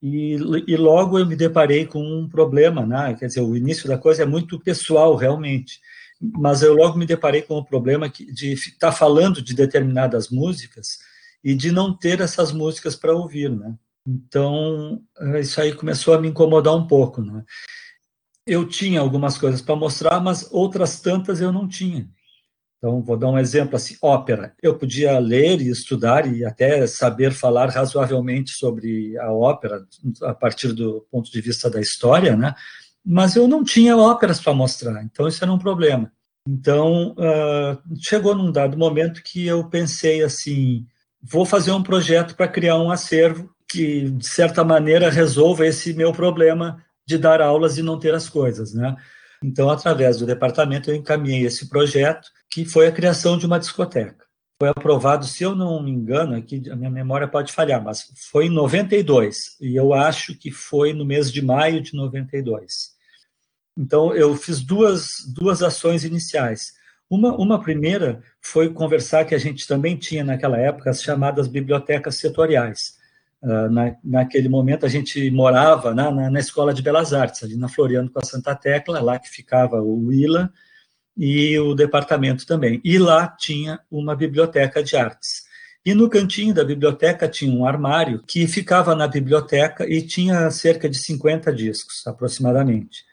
e, 0.03 0.37
e, 0.67 0.77
logo 0.77 1.19
eu 1.19 1.27
me 1.27 1.35
deparei 1.35 1.85
com 1.85 2.01
um 2.01 2.29
problema, 2.29 2.87
né? 2.87 3.17
quer 3.19 3.27
dizer, 3.27 3.41
o 3.41 3.57
início 3.57 3.89
da 3.89 3.99
coisa 3.99 4.23
é 4.23 4.27
muito 4.27 4.61
pessoal, 4.61 5.17
realmente, 5.17 5.81
mas 6.21 6.63
eu 6.63 6.75
logo 6.75 6.97
me 6.97 7.07
deparei 7.07 7.43
com 7.43 7.55
o 7.55 7.65
problema 7.65 8.09
de 8.09 8.53
estar 8.53 8.93
falando 8.93 9.43
de 9.43 9.55
determinadas 9.55 10.29
músicas 10.29 10.99
e 11.43 11.55
de 11.55 11.73
não 11.73 11.97
ter 11.97 12.21
essas 12.21 12.53
músicas 12.53 12.95
para 12.95 13.15
ouvir, 13.15 13.51
né? 13.51 13.75
Então, 14.07 15.03
isso 15.41 15.61
aí 15.61 15.75
começou 15.75 16.15
a 16.15 16.21
me 16.21 16.29
incomodar 16.29 16.75
um 16.75 16.87
pouco, 16.87 17.21
né? 17.21 17.45
Eu 18.49 18.67
tinha 18.67 19.01
algumas 19.01 19.37
coisas 19.37 19.61
para 19.61 19.77
mostrar, 19.77 20.19
mas 20.21 20.49
outras 20.51 21.01
tantas 21.01 21.41
eu 21.41 21.53
não 21.53 21.69
tinha. 21.69 22.09
Então, 22.79 23.03
vou 23.03 23.17
dar 23.17 23.29
um 23.29 23.39
exemplo 23.39 23.77
assim: 23.77 23.97
ópera. 24.01 24.55
Eu 24.63 24.77
podia 24.77 25.19
ler 25.19 25.61
e 25.61 25.69
estudar 25.69 26.33
e 26.33 26.45
até 26.45 26.87
saber 26.87 27.33
falar 27.33 27.69
razoavelmente 27.69 28.53
sobre 28.53 29.19
a 29.19 29.31
ópera 29.33 29.85
a 30.23 30.33
partir 30.33 30.73
do 30.73 31.07
ponto 31.11 31.31
de 31.31 31.41
vista 31.41 31.69
da 31.69 31.81
história, 31.81 32.37
né? 32.37 32.55
Mas 33.05 33.37
eu 33.37 33.47
não 33.47 33.63
tinha 33.63 33.97
óperas 33.97 34.41
para 34.41 34.55
mostrar, 34.55 35.03
então 35.03 35.29
isso 35.29 35.43
era 35.43 35.53
um 35.53 35.59
problema. 35.59 36.11
Então, 36.47 37.15
uh, 37.19 37.97
chegou 38.01 38.35
num 38.35 38.51
dado 38.51 38.79
momento 38.79 39.23
que 39.23 39.47
eu 39.47 39.69
pensei 39.69 40.23
assim: 40.23 40.87
vou 41.21 41.45
fazer 41.45 41.73
um 41.73 41.83
projeto 41.83 42.35
para 42.35 42.49
criar 42.49 42.79
um 42.79 42.91
acervo 42.91 43.51
que, 43.69 44.11
de 44.11 44.27
certa 44.27 44.65
maneira, 44.65 45.11
resolva 45.11 45.67
esse 45.67 45.93
meu 45.93 46.13
problema 46.13 46.83
de 47.09 47.17
dar 47.17 47.41
aulas 47.41 47.79
e 47.79 47.83
não 47.83 47.99
ter 47.99 48.15
as 48.15 48.29
coisas, 48.29 48.75
né? 48.75 48.95
Então, 49.43 49.71
através 49.71 50.19
do 50.19 50.27
departamento, 50.27 50.91
eu 50.91 50.95
encaminhei 50.95 51.47
esse 51.47 51.67
projeto, 51.67 52.29
que 52.51 52.67
foi 52.67 52.87
a 52.87 52.93
criação 52.93 53.39
de 53.39 53.47
uma 53.47 53.59
discoteca. 53.59 54.27
Foi 54.61 54.69
aprovado, 54.69 55.25
se 55.25 55.43
eu 55.43 55.55
não 55.55 55.83
me 55.83 55.91
engano, 55.91 56.37
aqui 56.37 56.63
a 56.71 56.77
minha 56.77 56.91
memória 56.91 57.27
pode 57.27 57.51
falhar, 57.51 57.83
mas 57.83 58.13
foi 58.31 58.47
em 58.47 58.51
92, 58.51 59.57
e 59.59 59.75
eu 59.75 59.95
acho 59.95 60.37
que 60.37 60.51
foi 60.51 60.93
no 60.93 61.05
mês 61.05 61.33
de 61.33 61.41
maio 61.41 61.81
de 61.81 61.95
92. 61.95 62.91
Então, 63.79 64.15
eu 64.15 64.37
fiz 64.37 64.61
duas, 64.61 65.25
duas 65.35 65.63
ações 65.63 66.05
iniciais. 66.05 66.73
Uma, 67.09 67.35
uma 67.35 67.63
primeira 67.63 68.23
foi 68.43 68.71
conversar 68.71 69.25
que 69.25 69.35
a 69.35 69.39
gente 69.39 69.67
também 69.67 69.97
tinha 69.97 70.23
naquela 70.23 70.59
época 70.59 70.91
as 70.91 71.03
chamadas 71.03 71.49
bibliotecas 71.49 72.17
setoriais. 72.17 72.98
Uh, 73.41 73.71
na, 73.71 73.97
naquele 74.03 74.49
momento 74.49 74.85
a 74.85 74.89
gente 74.89 75.31
morava 75.31 75.95
na, 75.95 76.11
na, 76.11 76.29
na, 76.29 76.41
Escola 76.41 76.75
de 76.75 76.83
Belas 76.83 77.13
Artes, 77.13 77.45
ali 77.45 77.57
na 77.57 77.69
Floriano 77.69 78.11
com 78.11 78.19
a 78.19 78.25
Santa 78.25 78.55
Tecla, 78.55 79.01
lá 79.01 79.17
que 79.19 79.29
ficava 79.29 79.81
o 79.81 80.13
ILA 80.13 80.53
e 81.17 81.59
o 81.59 81.75
departamento 81.75 82.47
também. 82.47 82.81
E 82.85 82.99
lá 82.99 83.29
tinha 83.29 83.79
uma 83.91 84.17
biblioteca 84.17 84.83
de 84.83 84.97
artes. 84.97 85.49
E 85.85 85.95
no 85.95 86.09
cantinho 86.09 86.53
da 86.53 86.65
biblioteca 86.65 87.29
tinha 87.29 87.53
um 87.53 87.65
armário 87.65 88.23
que 88.27 88.47
ficava 88.47 88.95
na 88.95 89.09
biblioteca 89.09 89.89
e 89.89 90.03
tinha 90.03 90.51
cerca 90.51 90.89
de 90.89 90.99
50 90.99 91.53
discos, 91.53 92.07
aproximadamente. 92.07 93.05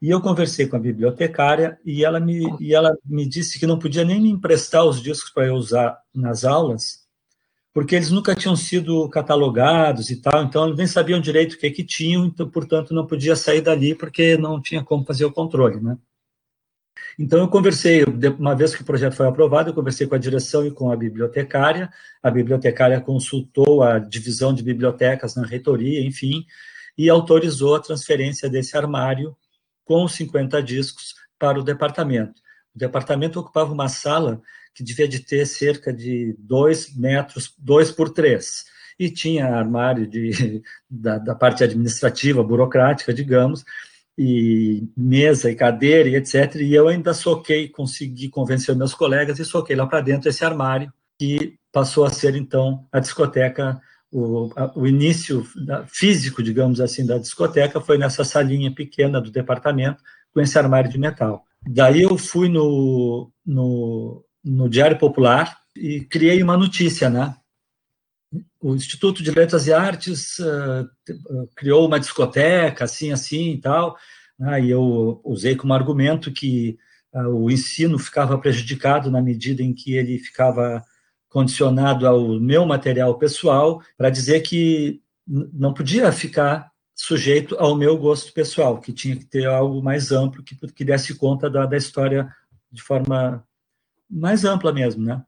E 0.00 0.10
eu 0.10 0.20
conversei 0.20 0.66
com 0.66 0.74
a 0.74 0.80
bibliotecária 0.80 1.78
e 1.84 2.04
ela 2.04 2.18
me, 2.18 2.42
e 2.58 2.74
ela 2.74 2.96
me 3.04 3.28
disse 3.28 3.58
que 3.58 3.66
não 3.66 3.78
podia 3.78 4.04
nem 4.04 4.20
me 4.20 4.30
emprestar 4.30 4.84
os 4.84 5.00
discos 5.00 5.30
para 5.30 5.46
eu 5.46 5.54
usar 5.54 5.96
nas 6.14 6.44
aulas, 6.44 7.01
porque 7.72 7.96
eles 7.96 8.10
nunca 8.10 8.34
tinham 8.34 8.54
sido 8.54 9.08
catalogados 9.08 10.10
e 10.10 10.20
tal, 10.20 10.44
então 10.44 10.66
eles 10.66 10.76
nem 10.76 10.86
sabiam 10.86 11.20
direito 11.20 11.54
o 11.54 11.58
que 11.58 11.70
que 11.70 11.84
tinham, 11.84 12.26
então, 12.26 12.48
portanto, 12.48 12.92
não 12.94 13.06
podia 13.06 13.34
sair 13.34 13.62
dali 13.62 13.94
porque 13.94 14.36
não 14.36 14.60
tinha 14.60 14.84
como 14.84 15.04
fazer 15.04 15.24
o 15.24 15.32
controle, 15.32 15.80
né? 15.80 15.96
Então 17.18 17.38
eu 17.38 17.48
conversei, 17.48 18.04
uma 18.38 18.54
vez 18.54 18.74
que 18.74 18.82
o 18.82 18.84
projeto 18.84 19.14
foi 19.14 19.26
aprovado, 19.26 19.70
eu 19.70 19.74
conversei 19.74 20.06
com 20.06 20.14
a 20.14 20.18
direção 20.18 20.66
e 20.66 20.70
com 20.70 20.90
a 20.90 20.96
bibliotecária, 20.96 21.90
a 22.22 22.30
bibliotecária 22.30 23.00
consultou 23.00 23.82
a 23.82 23.98
divisão 23.98 24.52
de 24.52 24.62
bibliotecas 24.62 25.34
na 25.34 25.46
reitoria, 25.46 26.04
enfim, 26.04 26.44
e 26.96 27.08
autorizou 27.08 27.74
a 27.74 27.80
transferência 27.80 28.48
desse 28.48 28.76
armário 28.76 29.36
com 29.84 30.04
os 30.04 30.14
50 30.14 30.62
discos 30.62 31.14
para 31.38 31.58
o 31.58 31.62
departamento. 31.62 32.40
O 32.74 32.78
departamento 32.78 33.40
ocupava 33.40 33.72
uma 33.72 33.88
sala 33.88 34.40
que 34.74 34.82
devia 34.82 35.08
de 35.08 35.20
ter 35.20 35.46
cerca 35.46 35.92
de 35.92 36.34
dois 36.38 36.94
metros, 36.96 37.54
dois 37.58 37.90
por 37.90 38.10
três, 38.10 38.64
e 38.98 39.10
tinha 39.10 39.46
armário 39.46 40.06
de, 40.06 40.62
da, 40.88 41.18
da 41.18 41.34
parte 41.34 41.64
administrativa, 41.64 42.42
burocrática, 42.42 43.12
digamos, 43.12 43.64
e 44.16 44.88
mesa 44.96 45.50
e 45.50 45.54
cadeira 45.54 46.08
e 46.08 46.16
etc. 46.16 46.56
E 46.56 46.74
eu 46.74 46.88
ainda 46.88 47.14
soquei, 47.14 47.68
consegui 47.68 48.28
convencer 48.28 48.76
meus 48.76 48.94
colegas 48.94 49.38
e 49.38 49.44
soquei 49.44 49.74
lá 49.74 49.86
para 49.86 50.00
dentro 50.00 50.28
esse 50.28 50.44
armário, 50.44 50.92
que 51.18 51.56
passou 51.72 52.04
a 52.04 52.10
ser 52.10 52.36
então 52.36 52.86
a 52.92 53.00
discoteca. 53.00 53.80
O, 54.10 54.50
o 54.76 54.86
início 54.86 55.42
físico, 55.86 56.42
digamos 56.42 56.82
assim, 56.82 57.06
da 57.06 57.16
discoteca 57.16 57.80
foi 57.80 57.96
nessa 57.96 58.24
salinha 58.24 58.70
pequena 58.70 59.18
do 59.18 59.30
departamento 59.30 60.02
com 60.34 60.40
esse 60.40 60.58
armário 60.58 60.90
de 60.90 60.98
metal. 60.98 61.46
Daí 61.66 62.02
eu 62.02 62.18
fui 62.18 62.48
no, 62.48 63.30
no, 63.46 64.22
no 64.44 64.68
Diário 64.68 64.98
Popular 64.98 65.58
e 65.76 66.00
criei 66.00 66.42
uma 66.42 66.56
notícia, 66.56 67.08
né? 67.08 67.36
O 68.60 68.74
Instituto 68.74 69.22
de 69.22 69.30
Letras 69.30 69.66
e 69.66 69.72
Artes 69.72 70.38
uh, 70.38 70.88
criou 71.54 71.86
uma 71.86 72.00
discoteca, 72.00 72.84
assim, 72.84 73.12
assim 73.12 73.52
e 73.52 73.60
tal, 73.60 73.96
né? 74.38 74.62
e 74.62 74.70
eu 74.70 75.20
usei 75.24 75.54
como 75.54 75.74
argumento 75.74 76.32
que 76.32 76.78
uh, 77.12 77.28
o 77.28 77.50
ensino 77.50 77.98
ficava 77.98 78.38
prejudicado 78.38 79.10
na 79.10 79.20
medida 79.20 79.62
em 79.62 79.74
que 79.74 79.94
ele 79.94 80.18
ficava 80.18 80.82
condicionado 81.28 82.06
ao 82.06 82.40
meu 82.40 82.64
material 82.66 83.18
pessoal, 83.18 83.82
para 83.96 84.10
dizer 84.10 84.40
que 84.40 85.00
não 85.26 85.72
podia 85.72 86.12
ficar 86.12 86.70
sujeito 86.94 87.56
ao 87.58 87.74
meu 87.74 87.96
gosto 87.96 88.32
pessoal, 88.32 88.80
que 88.80 88.92
tinha 88.92 89.16
que 89.16 89.24
ter 89.24 89.46
algo 89.46 89.82
mais 89.82 90.12
amplo 90.12 90.42
que, 90.42 90.54
que 90.72 90.84
desse 90.84 91.14
conta 91.14 91.48
da, 91.48 91.64
da 91.64 91.76
história 91.76 92.28
de 92.70 92.82
forma 92.82 93.44
mais 94.12 94.44
ampla 94.44 94.72
mesmo, 94.72 95.02
né? 95.02 95.22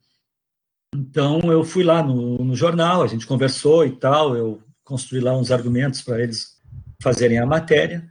Então 0.94 1.40
eu 1.50 1.64
fui 1.64 1.82
lá 1.82 2.02
no, 2.02 2.38
no 2.44 2.54
jornal, 2.54 3.02
a 3.02 3.06
gente 3.06 3.26
conversou 3.26 3.84
e 3.84 3.92
tal, 3.92 4.36
eu 4.36 4.62
construí 4.84 5.20
lá 5.20 5.36
uns 5.36 5.50
argumentos 5.50 6.02
para 6.02 6.22
eles 6.22 6.58
fazerem 7.02 7.38
a 7.38 7.46
matéria. 7.46 8.06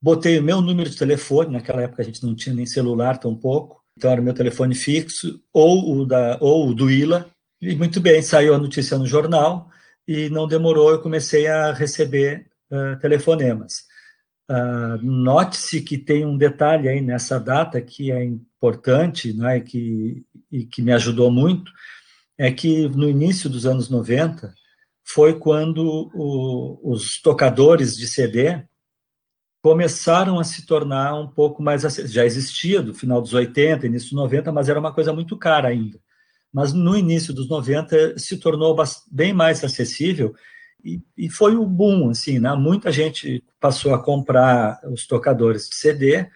Botei 0.00 0.38
o 0.38 0.42
meu 0.42 0.60
número 0.60 0.88
de 0.88 0.96
telefone, 0.96 1.52
naquela 1.52 1.82
época 1.82 2.02
a 2.02 2.04
gente 2.04 2.24
não 2.24 2.34
tinha 2.34 2.54
nem 2.54 2.66
celular 2.66 3.18
tão 3.18 3.34
pouco, 3.34 3.82
então 3.96 4.10
era 4.10 4.20
o 4.20 4.24
meu 4.24 4.32
telefone 4.32 4.74
fixo, 4.74 5.42
ou 5.52 5.96
o, 5.96 6.06
da, 6.06 6.38
ou 6.40 6.68
o 6.68 6.74
do 6.74 6.90
ILA, 6.90 7.26
e 7.60 7.74
muito 7.74 8.00
bem, 8.00 8.22
saiu 8.22 8.54
a 8.54 8.58
notícia 8.58 8.96
no 8.96 9.06
jornal, 9.06 9.68
e 10.06 10.30
não 10.30 10.46
demorou, 10.46 10.90
eu 10.90 11.02
comecei 11.02 11.46
a 11.46 11.72
receber 11.72 12.46
uh, 12.70 12.98
telefonemas. 12.98 13.89
Uh, 14.50 14.98
Note-se 15.00 15.80
que 15.80 15.96
tem 15.96 16.26
um 16.26 16.36
detalhe 16.36 16.88
aí 16.88 17.00
nessa 17.00 17.38
data 17.38 17.80
que 17.80 18.10
é 18.10 18.24
importante 18.24 19.32
né, 19.32 19.58
e, 19.58 19.60
que, 19.60 20.26
e 20.50 20.64
que 20.64 20.82
me 20.82 20.92
ajudou 20.92 21.30
muito, 21.30 21.70
é 22.36 22.50
que 22.50 22.88
no 22.88 23.08
início 23.08 23.48
dos 23.48 23.64
anos 23.64 23.88
90 23.88 24.52
foi 25.04 25.38
quando 25.38 26.10
o, 26.12 26.80
os 26.82 27.20
tocadores 27.22 27.96
de 27.96 28.08
CD 28.08 28.60
começaram 29.62 30.36
a 30.40 30.42
se 30.42 30.66
tornar 30.66 31.14
um 31.14 31.28
pouco 31.28 31.62
mais 31.62 31.82
já 31.82 32.24
existia 32.24 32.82
do 32.82 32.92
final 32.92 33.20
dos 33.20 33.32
80, 33.32 33.86
início 33.86 34.08
dos 34.08 34.18
90, 34.18 34.50
mas 34.50 34.68
era 34.68 34.80
uma 34.80 34.92
coisa 34.92 35.12
muito 35.12 35.36
cara 35.36 35.68
ainda. 35.68 36.00
Mas 36.52 36.72
no 36.72 36.96
início 36.96 37.32
dos 37.32 37.48
90 37.48 38.18
se 38.18 38.36
tornou 38.38 38.76
bem 39.12 39.32
mais 39.32 39.62
acessível 39.62 40.34
e, 40.84 41.00
e, 41.16 41.28
foi 41.28 41.56
o 41.56 41.66
boom, 41.66 42.10
assim, 42.10 42.38
né? 42.38 42.54
Muita 42.54 42.90
gente 42.90 43.42
passou 43.60 43.94
a 43.94 44.02
comprar 44.02 44.80
os 44.90 45.06
tocadores 45.06 45.68
de 45.68 45.76
CD 45.76 46.26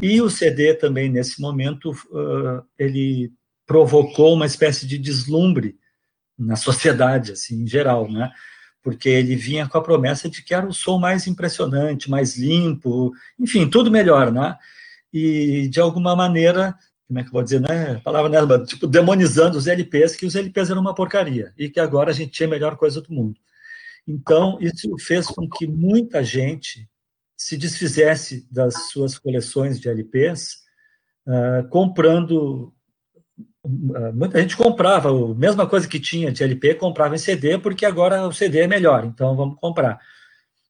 e 0.00 0.20
o 0.20 0.28
CD 0.28 0.74
também 0.74 1.10
nesse 1.10 1.40
momento 1.40 1.90
uh, 1.90 2.62
ele 2.78 3.32
provocou 3.66 4.34
uma 4.34 4.46
espécie 4.46 4.86
de 4.86 4.98
deslumbre 4.98 5.76
na 6.38 6.54
sociedade, 6.56 7.32
assim, 7.32 7.62
em 7.62 7.66
geral, 7.66 8.10
né? 8.10 8.30
Porque 8.82 9.08
ele 9.08 9.34
vinha 9.34 9.68
com 9.68 9.78
a 9.78 9.82
promessa 9.82 10.28
de 10.28 10.42
que 10.42 10.54
era 10.54 10.66
o 10.66 10.74
som 10.74 10.98
mais 10.98 11.26
impressionante, 11.26 12.10
mais 12.10 12.36
limpo, 12.36 13.12
enfim, 13.38 13.68
tudo 13.68 13.90
melhor, 13.90 14.32
né? 14.32 14.56
E 15.12 15.68
de 15.68 15.80
alguma 15.80 16.14
maneira 16.14 16.76
como 17.06 17.20
é 17.20 17.22
que 17.22 17.28
eu 17.28 17.32
vou 17.32 17.42
dizer, 17.42 17.60
né? 17.60 17.92
A 17.92 18.00
palavra 18.00 18.46
né, 18.46 18.64
tipo, 18.64 18.86
demonizando 18.86 19.56
os 19.56 19.66
LPs, 19.66 20.16
que 20.16 20.26
os 20.26 20.34
LPs 20.34 20.70
eram 20.70 20.80
uma 20.80 20.94
porcaria 20.94 21.52
e 21.56 21.68
que 21.68 21.78
agora 21.78 22.10
a 22.10 22.14
gente 22.14 22.32
tinha 22.32 22.48
a 22.48 22.50
melhor 22.50 22.76
coisa 22.76 23.00
do 23.00 23.12
mundo. 23.12 23.38
Então, 24.06 24.58
isso 24.60 24.96
fez 24.98 25.26
com 25.26 25.48
que 25.48 25.66
muita 25.66 26.22
gente 26.22 26.88
se 27.36 27.56
desfizesse 27.56 28.46
das 28.50 28.90
suas 28.90 29.18
coleções 29.18 29.80
de 29.80 29.88
LPs, 29.88 30.58
uh, 31.26 31.68
comprando. 31.68 32.72
Uh, 33.64 34.12
muita 34.14 34.40
gente 34.40 34.56
comprava 34.56 35.10
a 35.10 35.34
mesma 35.34 35.66
coisa 35.68 35.88
que 35.88 35.98
tinha 35.98 36.30
de 36.30 36.42
LP, 36.42 36.76
comprava 36.76 37.14
em 37.14 37.18
CD, 37.18 37.58
porque 37.58 37.84
agora 37.84 38.26
o 38.26 38.32
CD 38.32 38.60
é 38.60 38.66
melhor, 38.66 39.04
então 39.04 39.36
vamos 39.36 39.58
comprar. 39.58 40.00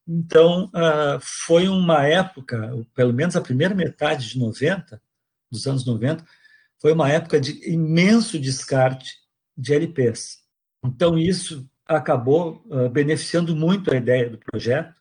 Então, 0.08 0.66
uh, 0.66 1.20
foi 1.20 1.68
uma 1.68 2.06
época, 2.06 2.72
pelo 2.94 3.12
menos 3.12 3.36
a 3.36 3.40
primeira 3.40 3.74
metade 3.74 4.28
de 4.28 4.38
90, 4.38 5.00
dos 5.50 5.66
anos 5.66 5.84
90, 5.84 6.24
foi 6.80 6.92
uma 6.92 7.10
época 7.10 7.40
de 7.40 7.68
imenso 7.70 8.38
descarte 8.38 9.14
de 9.56 9.74
LPs. 9.74 10.38
Então, 10.84 11.18
isso 11.18 11.68
acabou 11.86 12.62
uh, 12.66 12.88
beneficiando 12.88 13.54
muito 13.54 13.92
a 13.92 13.96
ideia 13.96 14.30
do 14.30 14.38
projeto, 14.38 14.94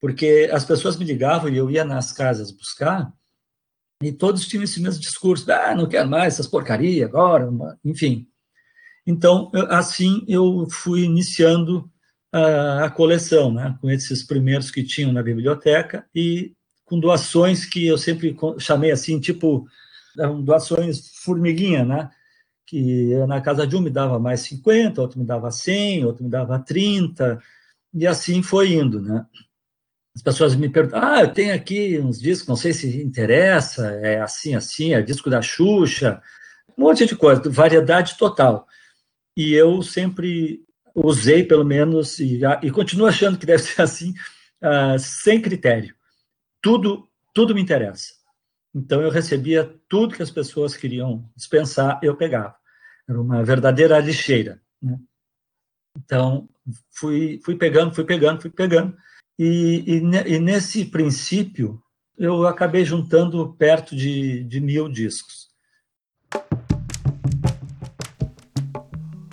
porque 0.00 0.48
as 0.52 0.64
pessoas 0.64 0.96
me 0.96 1.04
ligavam 1.04 1.48
e 1.48 1.56
eu 1.56 1.70
ia 1.70 1.84
nas 1.84 2.12
casas 2.12 2.50
buscar, 2.50 3.12
e 4.02 4.12
todos 4.12 4.46
tinham 4.46 4.64
esse 4.64 4.80
mesmo 4.80 5.00
discurso: 5.00 5.50
ah, 5.50 5.74
não 5.74 5.88
quero 5.88 6.08
mais 6.08 6.34
essas 6.34 6.46
porcarias 6.46 7.08
agora, 7.08 7.48
enfim. 7.84 8.28
Então, 9.06 9.50
assim, 9.68 10.24
eu 10.28 10.66
fui 10.70 11.02
iniciando 11.02 11.90
a, 12.32 12.84
a 12.84 12.90
coleção, 12.90 13.52
né, 13.52 13.76
com 13.80 13.90
esses 13.90 14.22
primeiros 14.22 14.70
que 14.70 14.82
tinham 14.82 15.12
na 15.12 15.22
biblioteca 15.22 16.06
e 16.14 16.52
com 16.84 16.98
doações 16.98 17.64
que 17.64 17.86
eu 17.86 17.96
sempre 17.96 18.36
chamei 18.58 18.90
assim, 18.90 19.18
tipo, 19.18 19.66
doações 20.42 21.08
formiguinha, 21.22 21.84
né? 21.84 22.10
Que 22.66 23.14
na 23.26 23.40
casa 23.40 23.66
de 23.66 23.76
um 23.76 23.80
me 23.80 23.90
dava 23.90 24.18
mais 24.18 24.40
50, 24.40 25.00
outro 25.00 25.18
me 25.18 25.26
dava 25.26 25.50
100, 25.50 26.04
outro 26.04 26.24
me 26.24 26.30
dava 26.30 26.58
30, 26.58 27.40
e 27.92 28.06
assim 28.06 28.42
foi 28.42 28.72
indo, 28.72 29.00
né? 29.00 29.26
As 30.14 30.22
pessoas 30.22 30.54
me 30.54 30.68
perguntam, 30.68 31.02
ah, 31.02 31.22
eu 31.22 31.32
tenho 31.32 31.54
aqui 31.54 31.98
uns 31.98 32.20
discos, 32.20 32.48
não 32.48 32.56
sei 32.56 32.72
se 32.72 33.02
interessa, 33.02 33.88
é 33.96 34.20
assim, 34.20 34.54
assim, 34.54 34.94
é 34.94 35.02
disco 35.02 35.28
da 35.28 35.42
Xuxa, 35.42 36.22
um 36.78 36.84
monte 36.84 37.04
de 37.04 37.16
coisa, 37.16 37.42
variedade 37.50 38.16
total. 38.16 38.66
E 39.36 39.52
eu 39.52 39.82
sempre 39.82 40.64
usei, 40.94 41.42
pelo 41.42 41.64
menos, 41.64 42.20
e, 42.20 42.40
e 42.62 42.70
continuo 42.70 43.06
achando 43.06 43.36
que 43.38 43.46
deve 43.46 43.62
ser 43.62 43.82
assim, 43.82 44.14
uh, 44.62 44.98
sem 44.98 45.40
critério. 45.40 45.94
Tudo, 46.62 47.08
tudo 47.34 47.54
me 47.54 47.60
interessa. 47.60 48.14
Então 48.74 49.00
eu 49.00 49.10
recebia 49.10 49.78
tudo 49.88 50.16
que 50.16 50.22
as 50.22 50.30
pessoas 50.30 50.76
queriam 50.76 51.30
dispensar, 51.36 52.00
eu 52.02 52.16
pegava. 52.16 52.56
Era 53.08 53.20
uma 53.20 53.44
verdadeira 53.44 53.98
lixeira. 54.00 54.60
Né? 54.82 54.98
Então 55.96 56.48
fui, 56.90 57.40
fui 57.44 57.56
pegando, 57.56 57.94
fui 57.94 58.04
pegando, 58.04 58.40
fui 58.40 58.50
pegando. 58.50 58.96
E, 59.38 59.84
e, 59.86 60.34
e 60.34 60.38
nesse 60.38 60.84
princípio 60.84 61.80
eu 62.16 62.46
acabei 62.46 62.84
juntando 62.84 63.54
perto 63.54 63.94
de, 63.94 64.44
de 64.44 64.60
mil 64.60 64.88
discos. 64.88 65.43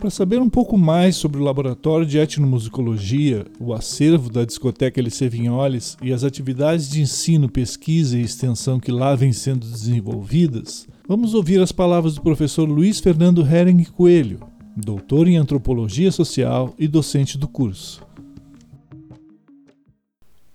Para 0.02 0.10
saber 0.10 0.42
um 0.42 0.50
pouco 0.50 0.80
mais 0.80 1.16
sobre 1.16 1.40
o 1.40 1.44
Laboratório 1.44 2.08
de 2.08 2.18
Etnomusicologia, 2.18 3.46
o 3.60 3.72
acervo 3.72 4.32
da 4.32 4.44
discoteca 4.44 5.00
LC 5.00 5.30
Vinholes 5.30 5.96
e 6.02 6.12
as 6.12 6.24
atividades 6.24 6.90
de 6.90 7.02
ensino, 7.02 7.48
pesquisa 7.48 8.18
e 8.18 8.24
extensão 8.24 8.80
que 8.80 8.92
lá 8.92 9.14
vêm 9.14 9.32
sendo 9.32 9.60
desenvolvidas, 9.68 10.88
vamos 11.08 11.36
ouvir 11.36 11.62
as 11.62 11.72
palavras 11.72 12.16
do 12.16 12.22
professor 12.22 12.68
Luiz 12.68 13.00
Fernando 13.00 13.46
Hering 13.46 13.84
Coelho, 13.84 14.40
doutor 14.76 15.28
em 15.28 15.38
antropologia 15.38 16.12
social 16.12 16.74
e 16.80 16.88
docente 16.88 17.38
do 17.38 17.48
curso. 17.48 18.02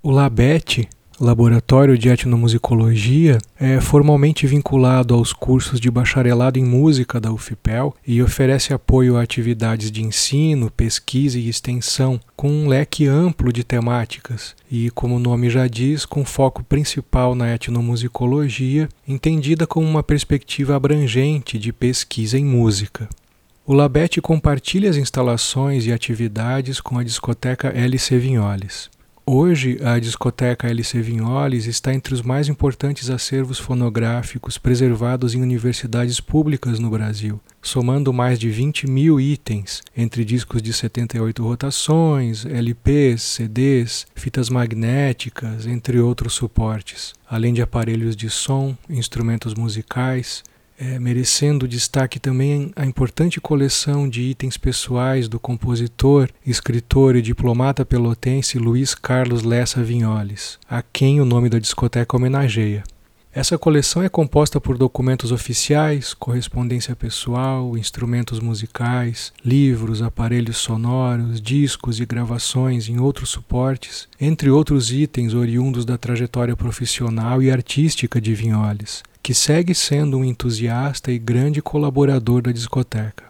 O 0.03 0.11
LABET 0.11 0.89
Laboratório 1.19 1.97
de 1.97 2.11
Etnomusicologia 2.11 3.39
é 3.59 3.81
formalmente 3.81 4.47
vinculado 4.47 5.15
aos 5.15 5.33
cursos 5.33 5.81
de 5.81 5.91
bacharelado 5.91 6.59
em 6.59 6.65
música 6.65 7.19
da 7.19 7.33
UFPEL 7.33 7.97
e 8.07 8.23
oferece 8.23 8.75
apoio 8.75 9.17
a 9.17 9.23
atividades 9.23 9.91
de 9.91 10.03
ensino, 10.03 10.71
pesquisa 10.71 11.39
e 11.39 11.49
extensão 11.49 12.21
com 12.37 12.51
um 12.51 12.69
leque 12.69 13.07
amplo 13.07 13.51
de 13.51 13.65
temáticas 13.65 14.55
e, 14.71 14.91
como 14.91 15.17
o 15.17 15.19
nome 15.19 15.49
já 15.49 15.67
diz, 15.67 16.05
com 16.05 16.23
foco 16.23 16.63
principal 16.63 17.35
na 17.35 17.55
etnomusicologia, 17.55 18.87
entendida 19.09 19.67
como 19.67 19.89
uma 19.89 20.03
perspectiva 20.03 20.77
abrangente 20.77 21.59
de 21.59 21.73
pesquisa 21.73 22.39
em 22.39 22.45
música. 22.45 23.09
O 23.65 23.73
Labete 23.73 24.21
compartilha 24.21 24.91
as 24.91 24.99
instalações 24.99 25.87
e 25.87 25.93
atividades 25.93 26.79
com 26.79 26.99
a 26.99 27.03
discoteca 27.03 27.69
LC 27.69 28.19
Vinholes. 28.19 28.95
Hoje, 29.29 29.81
a 29.83 29.99
discoteca 29.99 30.69
LC 30.69 31.03
Vinholes 31.03 31.67
está 31.67 31.93
entre 31.93 32.15
os 32.15 32.23
mais 32.23 32.49
importantes 32.49 33.11
acervos 33.11 33.59
fonográficos 33.59 34.57
preservados 34.57 35.35
em 35.35 35.43
universidades 35.43 36.21
públicas 36.21 36.79
no 36.79 36.89
Brasil, 36.89 37.41
somando 37.61 38.13
mais 38.13 38.39
de 38.39 38.49
20 38.49 38.87
mil 38.89 39.21
itens, 39.21 39.83
entre 39.97 40.25
discos 40.25 40.63
de 40.63 40.73
78 40.73 41.43
rotações, 41.43 42.47
LPs, 42.47 43.21
CDs, 43.23 44.07
fitas 44.15 44.49
magnéticas, 44.49 45.67
entre 45.67 45.99
outros 45.99 46.35
suportes, 46.35 47.13
além 47.29 47.53
de 47.53 47.61
aparelhos 47.61 48.15
de 48.15 48.31
som, 48.31 48.77
instrumentos 48.89 49.55
musicais, 49.55 50.45
é, 50.79 50.99
merecendo 50.99 51.67
destaque 51.67 52.19
também 52.19 52.71
a 52.77 52.85
importante 52.85 53.41
coleção 53.41 54.09
de 54.09 54.23
itens 54.23 54.57
pessoais 54.57 55.29
do 55.29 55.41
compositor, 55.41 56.29
escritor 56.47 57.17
e 57.17 57.23
diplomata 57.23 57.85
pelotense 57.85 58.59
Luiz 58.59 58.95
Carlos 58.95 59.43
Lessa 59.43 59.83
Vinholes, 59.83 60.59
a 60.69 60.83
quem 60.83 61.21
o 61.21 61.25
nome 61.25 61.49
da 61.49 61.59
discoteca 61.59 62.17
homenageia. 62.17 62.85
Essa 63.37 63.59
coleção 63.59 64.03
é 64.03 64.09
composta 64.09 64.59
por 64.59 64.79
documentos 64.79 65.31
oficiais, 65.31 66.15
correspondência 66.15 66.97
pessoal, 66.97 67.77
instrumentos 67.77 68.41
musicais, 68.41 69.31
livros, 69.45 70.01
aparelhos 70.01 70.57
sonoros, 70.57 71.39
discos 71.39 72.01
e 72.01 72.07
gravações 72.07 72.89
em 72.89 72.99
outros 72.99 73.29
suportes, 73.29 74.09
entre 74.19 74.49
outros 74.49 74.91
itens 74.91 75.35
oriundos 75.35 75.85
da 75.85 75.99
trajetória 75.99 76.57
profissional 76.57 77.43
e 77.43 77.51
artística 77.51 78.23
de 78.23 78.35
Vinholes, 78.35 79.03
que 79.23 79.35
segue 79.35 79.75
sendo 79.75 80.17
um 80.17 80.25
entusiasta 80.25 81.13
e 81.13 81.19
grande 81.19 81.61
colaborador 81.61 82.41
da 82.41 82.51
discoteca. 82.51 83.26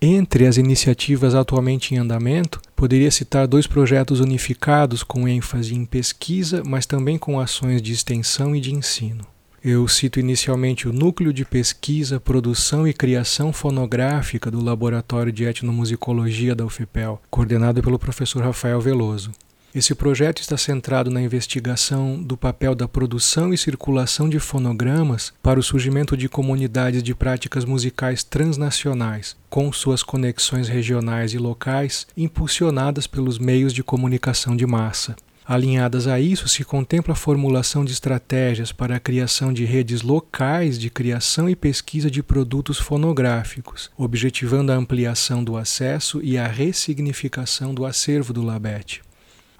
Entre 0.00 0.46
as 0.46 0.56
iniciativas 0.56 1.34
atualmente 1.34 1.92
em 1.92 1.98
andamento, 1.98 2.60
poderia 2.76 3.10
citar 3.10 3.48
dois 3.48 3.66
projetos 3.66 4.20
unificados 4.20 5.02
com 5.02 5.26
ênfase 5.26 5.74
em 5.74 5.84
pesquisa, 5.84 6.62
mas 6.64 6.86
também 6.86 7.18
com 7.18 7.40
ações 7.40 7.82
de 7.82 7.92
extensão 7.92 8.54
e 8.54 8.60
de 8.60 8.72
ensino. 8.72 9.26
Eu 9.64 9.88
cito 9.88 10.20
inicialmente 10.20 10.88
o 10.88 10.92
Núcleo 10.92 11.32
de 11.32 11.44
Pesquisa, 11.44 12.20
Produção 12.20 12.86
e 12.86 12.92
Criação 12.92 13.52
Fonográfica 13.52 14.52
do 14.52 14.62
Laboratório 14.62 15.32
de 15.32 15.42
Etnomusicologia 15.42 16.54
da 16.54 16.64
UFPEL, 16.64 17.20
coordenado 17.28 17.82
pelo 17.82 17.98
professor 17.98 18.44
Rafael 18.44 18.80
Veloso. 18.80 19.32
Esse 19.74 19.94
projeto 19.94 20.40
está 20.40 20.56
centrado 20.56 21.10
na 21.10 21.20
investigação 21.20 22.22
do 22.22 22.38
papel 22.38 22.74
da 22.74 22.88
produção 22.88 23.52
e 23.52 23.58
circulação 23.58 24.26
de 24.26 24.38
fonogramas 24.38 25.32
para 25.42 25.60
o 25.60 25.62
surgimento 25.62 26.16
de 26.16 26.26
comunidades 26.26 27.02
de 27.02 27.14
práticas 27.14 27.66
musicais 27.66 28.24
transnacionais, 28.24 29.36
com 29.50 29.70
suas 29.70 30.02
conexões 30.02 30.68
regionais 30.68 31.34
e 31.34 31.38
locais 31.38 32.06
impulsionadas 32.16 33.06
pelos 33.06 33.38
meios 33.38 33.74
de 33.74 33.82
comunicação 33.82 34.56
de 34.56 34.66
massa. 34.66 35.14
Alinhadas 35.46 36.06
a 36.06 36.18
isso, 36.18 36.48
se 36.48 36.64
contempla 36.64 37.12
a 37.12 37.16
formulação 37.16 37.84
de 37.84 37.92
estratégias 37.92 38.72
para 38.72 38.96
a 38.96 39.00
criação 39.00 39.52
de 39.52 39.64
redes 39.64 40.02
locais 40.02 40.78
de 40.78 40.90
criação 40.90 41.48
e 41.48 41.56
pesquisa 41.56 42.10
de 42.10 42.22
produtos 42.22 42.78
fonográficos, 42.78 43.90
objetivando 43.96 44.72
a 44.72 44.76
ampliação 44.76 45.44
do 45.44 45.56
acesso 45.56 46.20
e 46.22 46.36
a 46.36 46.46
ressignificação 46.46 47.72
do 47.72 47.86
acervo 47.86 48.32
do 48.32 48.42
Labete. 48.42 49.07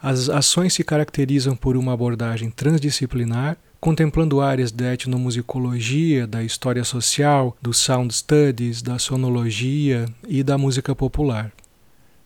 As 0.00 0.28
ações 0.28 0.74
se 0.74 0.84
caracterizam 0.84 1.56
por 1.56 1.76
uma 1.76 1.92
abordagem 1.92 2.50
transdisciplinar, 2.50 3.56
contemplando 3.80 4.40
áreas 4.40 4.70
da 4.70 4.94
etnomusicologia, 4.94 6.24
da 6.24 6.42
história 6.42 6.84
social, 6.84 7.56
do 7.60 7.74
sound 7.74 8.14
studies, 8.14 8.80
da 8.80 8.98
sonologia 8.98 10.06
e 10.26 10.44
da 10.44 10.56
música 10.56 10.94
popular. 10.94 11.52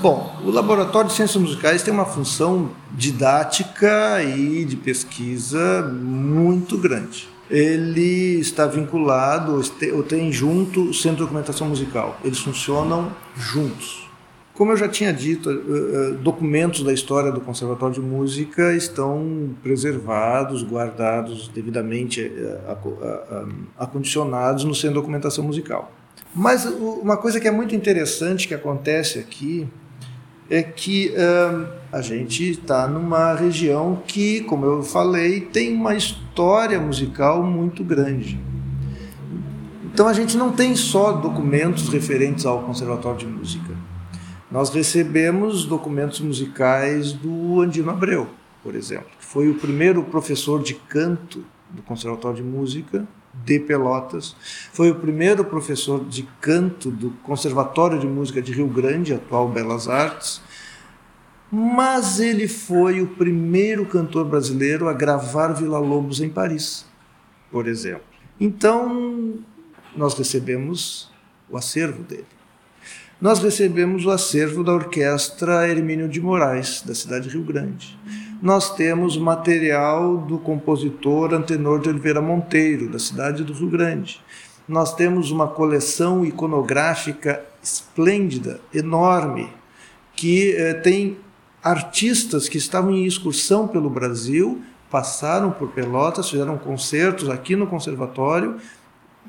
Bom, 0.02 0.36
o 0.44 0.52
Laboratório 0.52 1.10
de 1.10 1.16
Ciências 1.16 1.42
Musicais 1.42 1.82
tem 1.82 1.94
uma 1.94 2.06
função 2.06 2.72
didática 2.92 4.22
e 4.24 4.66
de 4.66 4.76
pesquisa 4.76 5.82
muito 5.84 6.78
grande. 6.78 7.28
Ele 7.50 8.40
está 8.40 8.66
vinculado, 8.68 9.62
ou 9.94 10.04
tem 10.04 10.32
junto 10.32 10.90
o 10.90 10.94
Centro 10.94 11.18
de 11.18 11.22
Documentação 11.24 11.68
Musical. 11.68 12.20
Eles 12.24 12.40
funcionam 12.40 13.12
juntos. 13.36 14.06
Como 14.54 14.72
eu 14.72 14.78
já 14.78 14.88
tinha 14.88 15.12
dito, 15.12 15.50
eh, 15.50 15.54
eh, 15.54 16.12
documentos 16.22 16.82
da 16.82 16.94
história 16.94 17.30
do 17.32 17.42
Conservatório 17.42 17.96
de 17.96 18.02
Música 18.02 18.74
estão 18.74 19.50
preservados, 19.62 20.64
guardados 20.64 21.50
devidamente 21.50 22.22
eh, 22.22 22.58
acondicionados 23.78 24.64
no 24.64 24.74
Centro 24.74 24.90
de 24.90 24.96
Documentação 24.96 25.44
Musical. 25.44 25.92
Mas 26.34 26.66
uma 26.66 27.18
coisa 27.18 27.40
que 27.40 27.48
é 27.48 27.52
muito 27.52 27.76
interessante 27.76 28.48
que 28.48 28.54
acontece 28.54 29.20
aqui 29.20 29.68
é 30.50 30.62
que 30.62 31.14
a 31.92 32.02
gente 32.02 32.50
está 32.50 32.88
numa 32.88 33.34
região 33.34 34.02
que, 34.06 34.42
como 34.42 34.66
eu 34.66 34.84
falei, 34.84 35.42
tem 35.42 35.74
uma 35.74 35.96
história 35.96 36.80
musical 36.80 37.44
muito 37.44 37.84
grande. 37.84 38.40
Então 39.86 40.08
a 40.08 40.14
gente 40.14 40.36
não 40.36 40.52
tem 40.52 40.76
só 40.76 41.14
documentos 41.14 41.88
referentes 41.90 42.46
ao 42.46 42.64
Conservatório 42.64 43.20
de 43.20 43.28
Música. 43.28 43.74
Nós 44.52 44.70
recebemos 44.70 45.66
documentos 45.66 46.20
musicais 46.20 47.14
do 47.14 47.62
Andino 47.62 47.90
Abreu, 47.90 48.28
por 48.62 48.76
exemplo, 48.76 49.08
que 49.18 49.26
foi 49.26 49.50
o 49.50 49.56
primeiro 49.56 50.04
professor 50.04 50.62
de 50.62 50.74
canto 50.74 51.44
do 51.70 51.82
Conservatório 51.82 52.38
de 52.38 52.44
Música 52.44 53.08
de 53.44 53.60
Pelotas. 53.60 54.36
Foi 54.72 54.90
o 54.92 54.96
primeiro 54.96 55.44
professor 55.44 56.06
de 56.06 56.24
canto 56.40 56.90
do 56.90 57.12
Conservatório 57.24 58.00
de 58.00 58.08
Música 58.08 58.42
de 58.42 58.52
Rio 58.52 58.68
Grande, 58.68 59.14
atual 59.14 59.50
Belas 59.50 59.88
Artes. 59.88 60.42
Mas 61.52 62.20
ele 62.20 62.48
foi 62.48 63.02
o 63.02 63.08
primeiro 63.08 63.86
cantor 63.86 64.26
brasileiro 64.26 64.90
a 64.90 64.94
gravar 64.94 65.54
Vila 65.54 65.80
Lobos 65.80 66.20
em 66.20 66.30
Paris, 66.30 66.86
por 67.52 67.68
exemplo. 67.68 68.04
Então, 68.40 69.36
nós 69.96 70.18
recebemos 70.18 71.12
o 71.50 71.58
acervo 71.58 72.04
dele. 72.04 72.26
Nós 73.22 73.40
recebemos 73.40 74.06
o 74.06 74.12
acervo 74.12 74.64
da 74.64 74.74
Orquestra 74.74 75.68
Hermínio 75.68 76.10
de 76.10 76.20
Moraes, 76.20 76.82
da 76.82 76.94
cidade 76.94 77.30
de 77.30 77.36
Rio 77.36 77.46
Grande 77.46 77.98
nós 78.42 78.76
temos 78.76 79.18
material 79.18 80.18
do 80.18 80.38
compositor 80.38 81.34
Antenor 81.34 81.80
de 81.80 81.90
Oliveira 81.90 82.22
Monteiro, 82.22 82.90
da 82.90 83.00
cidade 83.00 83.44
do 83.44 83.54
Rio 83.54 83.70
Grande. 83.70 84.22
Nós 84.68 84.94
temos 84.94 85.32
uma 85.32 85.48
coleção 85.48 86.26
iconográfica 86.26 87.44
esplêndida, 87.62 88.60
enorme, 88.74 89.50
que 90.16 90.56
eh, 90.56 90.74
tem 90.76 91.18
artistas 91.64 92.48
que 92.48 92.58
estavam 92.58 92.92
em 92.92 93.06
excursão 93.06 93.68
pelo 93.68 93.90
Brasil, 93.90 94.62
passaram 94.90 95.52
por 95.52 95.70
Pelotas, 95.70 96.30
fizeram 96.30 96.58
concertos 96.58 97.30
aqui 97.30 97.56
no 97.56 97.68
conservatório 97.68 98.58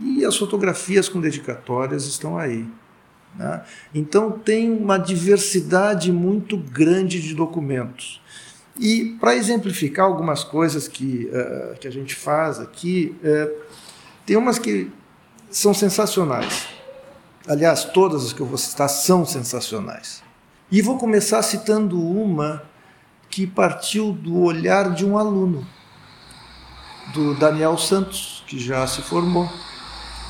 e 0.00 0.24
as 0.24 0.36
fotografias 0.36 1.08
com 1.08 1.20
dedicatórias 1.20 2.06
estão 2.06 2.36
aí. 2.38 2.66
Né? 3.34 3.62
Então 3.94 4.30
tem 4.30 4.70
uma 4.70 4.98
diversidade 4.98 6.12
muito 6.12 6.56
grande 6.56 7.20
de 7.20 7.34
documentos. 7.34 8.20
E 8.78 9.16
para 9.18 9.34
exemplificar 9.34 10.06
algumas 10.06 10.44
coisas 10.44 10.86
que, 10.86 11.30
uh, 11.32 11.78
que 11.78 11.88
a 11.88 11.90
gente 11.90 12.14
faz 12.14 12.60
aqui, 12.60 13.16
uh, 13.22 13.66
tem 14.26 14.36
umas 14.36 14.58
que 14.58 14.90
são 15.50 15.72
sensacionais. 15.72 16.68
Aliás, 17.48 17.84
todas 17.84 18.26
as 18.26 18.32
que 18.32 18.40
eu 18.40 18.46
vou 18.46 18.58
citar 18.58 18.88
são 18.88 19.24
sensacionais. 19.24 20.22
E 20.70 20.82
vou 20.82 20.98
começar 20.98 21.42
citando 21.42 22.00
uma 22.00 22.62
que 23.30 23.46
partiu 23.46 24.12
do 24.12 24.40
olhar 24.40 24.92
de 24.92 25.04
um 25.04 25.16
aluno, 25.16 25.66
do 27.14 27.34
Daniel 27.34 27.78
Santos, 27.78 28.44
que 28.46 28.58
já 28.58 28.86
se 28.86 29.00
formou, 29.02 29.48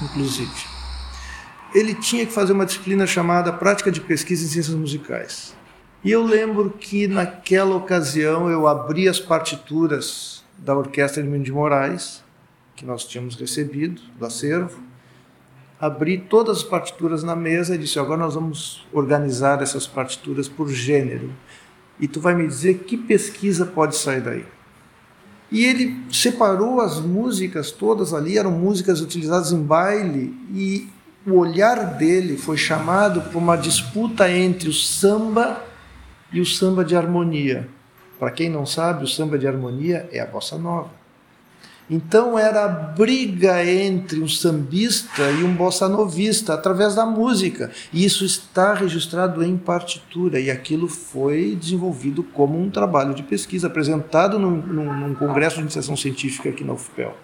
inclusive. 0.02 0.66
Ele 1.74 1.94
tinha 1.94 2.26
que 2.26 2.32
fazer 2.32 2.52
uma 2.52 2.66
disciplina 2.66 3.06
chamada 3.06 3.52
Prática 3.52 3.90
de 3.90 4.00
Pesquisa 4.00 4.44
em 4.44 4.48
Ciências 4.48 4.76
Musicais. 4.76 5.54
E 6.04 6.10
eu 6.10 6.22
lembro 6.24 6.70
que 6.70 7.08
naquela 7.08 7.76
ocasião 7.76 8.48
eu 8.48 8.66
abri 8.66 9.08
as 9.08 9.18
partituras 9.18 10.44
da 10.58 10.76
Orquestra 10.76 11.22
de 11.22 11.38
de 11.38 11.52
Moraes, 11.52 12.22
que 12.74 12.84
nós 12.84 13.04
tínhamos 13.04 13.34
recebido 13.34 14.00
do 14.18 14.26
acervo, 14.26 14.78
abri 15.80 16.18
todas 16.18 16.58
as 16.58 16.62
partituras 16.62 17.22
na 17.22 17.34
mesa 17.34 17.74
e 17.74 17.78
disse: 17.78 17.98
agora 17.98 18.18
nós 18.20 18.34
vamos 18.34 18.86
organizar 18.92 19.62
essas 19.62 19.86
partituras 19.86 20.48
por 20.48 20.68
gênero. 20.68 21.30
E 21.98 22.06
tu 22.06 22.20
vai 22.20 22.34
me 22.34 22.46
dizer 22.46 22.80
que 22.80 22.96
pesquisa 22.96 23.64
pode 23.64 23.96
sair 23.96 24.20
daí. 24.20 24.44
E 25.50 25.64
ele 25.64 25.96
separou 26.12 26.80
as 26.80 27.00
músicas 27.00 27.70
todas 27.70 28.12
ali, 28.12 28.36
eram 28.36 28.50
músicas 28.50 29.00
utilizadas 29.00 29.52
em 29.52 29.62
baile, 29.62 30.36
e 30.52 30.88
o 31.26 31.34
olhar 31.34 31.96
dele 31.96 32.36
foi 32.36 32.56
chamado 32.56 33.22
por 33.30 33.38
uma 33.38 33.56
disputa 33.56 34.30
entre 34.30 34.68
o 34.68 34.72
samba 34.72 35.64
e 36.36 36.40
o 36.40 36.44
samba 36.44 36.84
de 36.84 36.94
harmonia. 36.94 37.66
Para 38.18 38.30
quem 38.30 38.50
não 38.50 38.66
sabe, 38.66 39.04
o 39.04 39.08
samba 39.08 39.38
de 39.38 39.46
harmonia 39.46 40.06
é 40.12 40.20
a 40.20 40.26
bossa 40.26 40.58
nova. 40.58 40.90
Então 41.88 42.38
era 42.38 42.64
a 42.64 42.68
briga 42.68 43.64
entre 43.64 44.20
um 44.20 44.28
sambista 44.28 45.30
e 45.30 45.44
um 45.44 45.54
bossa 45.54 45.88
novista 45.88 46.52
através 46.52 46.94
da 46.94 47.06
música. 47.06 47.70
E 47.90 48.04
isso 48.04 48.24
está 48.24 48.74
registrado 48.74 49.42
em 49.42 49.56
partitura 49.56 50.38
e 50.38 50.50
aquilo 50.50 50.88
foi 50.88 51.56
desenvolvido 51.58 52.22
como 52.22 52.60
um 52.60 52.68
trabalho 52.68 53.14
de 53.14 53.22
pesquisa 53.22 53.68
apresentado 53.68 54.38
num, 54.38 54.56
num, 54.56 54.92
num 54.92 55.14
congresso 55.14 55.56
de 55.56 55.62
iniciação 55.62 55.96
científica 55.96 56.50
aqui 56.50 56.64
na 56.64 56.74
UFPEL. 56.74 57.16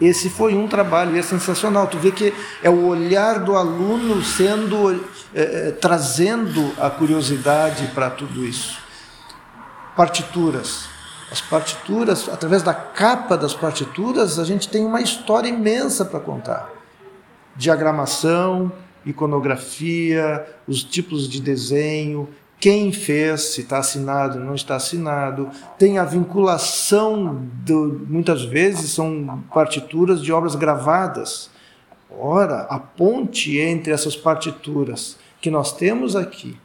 Esse 0.00 0.28
foi 0.28 0.54
um 0.54 0.68
trabalho 0.68 1.16
e 1.16 1.18
é 1.18 1.22
sensacional. 1.22 1.86
Tu 1.86 1.98
vê 1.98 2.10
que 2.10 2.32
é 2.62 2.68
o 2.68 2.86
olhar 2.86 3.40
do 3.40 3.56
aluno 3.56 4.22
sendo 4.22 4.92
é, 5.34 5.40
é, 5.68 5.70
trazendo 5.70 6.72
a 6.78 6.90
curiosidade 6.90 7.86
para 7.94 8.10
tudo 8.10 8.44
isso. 8.44 8.78
Partituras. 9.96 10.88
As 11.30 11.40
partituras, 11.40 12.28
através 12.28 12.62
da 12.62 12.74
capa 12.74 13.36
das 13.36 13.54
partituras, 13.54 14.38
a 14.38 14.44
gente 14.44 14.68
tem 14.68 14.84
uma 14.84 15.00
história 15.00 15.48
imensa 15.48 16.04
para 16.04 16.20
contar. 16.20 16.70
Diagramação, 17.56 18.70
iconografia, 19.04 20.46
os 20.68 20.84
tipos 20.84 21.28
de 21.28 21.40
desenho, 21.40 22.28
quem 22.58 22.90
fez, 22.90 23.54
se 23.54 23.60
está 23.62 23.78
assinado, 23.78 24.40
não 24.40 24.54
está 24.54 24.76
assinado, 24.76 25.50
tem 25.78 25.98
a 25.98 26.04
vinculação, 26.04 27.46
do, 27.64 28.06
muitas 28.08 28.42
vezes 28.42 28.90
são 28.92 29.42
partituras 29.52 30.22
de 30.22 30.32
obras 30.32 30.54
gravadas. 30.54 31.50
Ora, 32.10 32.62
a 32.62 32.78
ponte 32.78 33.58
entre 33.58 33.92
essas 33.92 34.16
partituras 34.16 35.18
que 35.40 35.50
nós 35.50 35.72
temos 35.72 36.16
aqui 36.16 36.56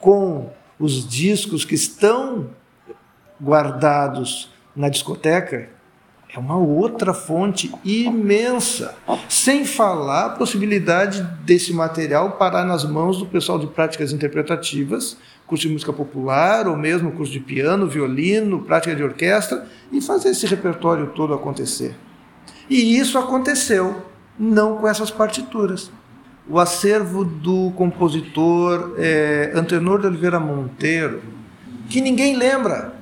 com 0.00 0.50
os 0.78 1.06
discos 1.06 1.64
que 1.64 1.74
estão 1.74 2.50
guardados 3.40 4.50
na 4.74 4.88
discoteca 4.88 5.75
é 6.36 6.38
uma 6.38 6.56
outra 6.58 7.14
fonte 7.14 7.72
imensa. 7.82 8.94
Sem 9.26 9.64
falar 9.64 10.26
a 10.26 10.30
possibilidade 10.30 11.22
desse 11.46 11.72
material 11.72 12.32
parar 12.32 12.62
nas 12.62 12.84
mãos 12.84 13.16
do 13.16 13.24
pessoal 13.24 13.58
de 13.58 13.66
práticas 13.66 14.12
interpretativas, 14.12 15.16
curso 15.46 15.66
de 15.66 15.72
música 15.72 15.94
popular, 15.94 16.68
ou 16.68 16.76
mesmo 16.76 17.10
curso 17.12 17.32
de 17.32 17.40
piano, 17.40 17.86
violino, 17.86 18.60
prática 18.60 18.94
de 18.94 19.02
orquestra, 19.02 19.66
e 19.90 20.02
fazer 20.02 20.28
esse 20.28 20.46
repertório 20.46 21.06
todo 21.14 21.32
acontecer. 21.32 21.96
E 22.68 22.98
isso 22.98 23.16
aconteceu, 23.16 24.02
não 24.38 24.76
com 24.76 24.86
essas 24.86 25.10
partituras. 25.10 25.90
O 26.46 26.58
acervo 26.58 27.24
do 27.24 27.72
compositor 27.76 28.94
é, 28.98 29.52
Antenor 29.54 30.00
de 30.00 30.06
Oliveira 30.06 30.38
Monteiro, 30.38 31.22
que 31.88 32.02
ninguém 32.02 32.36
lembra, 32.36 32.95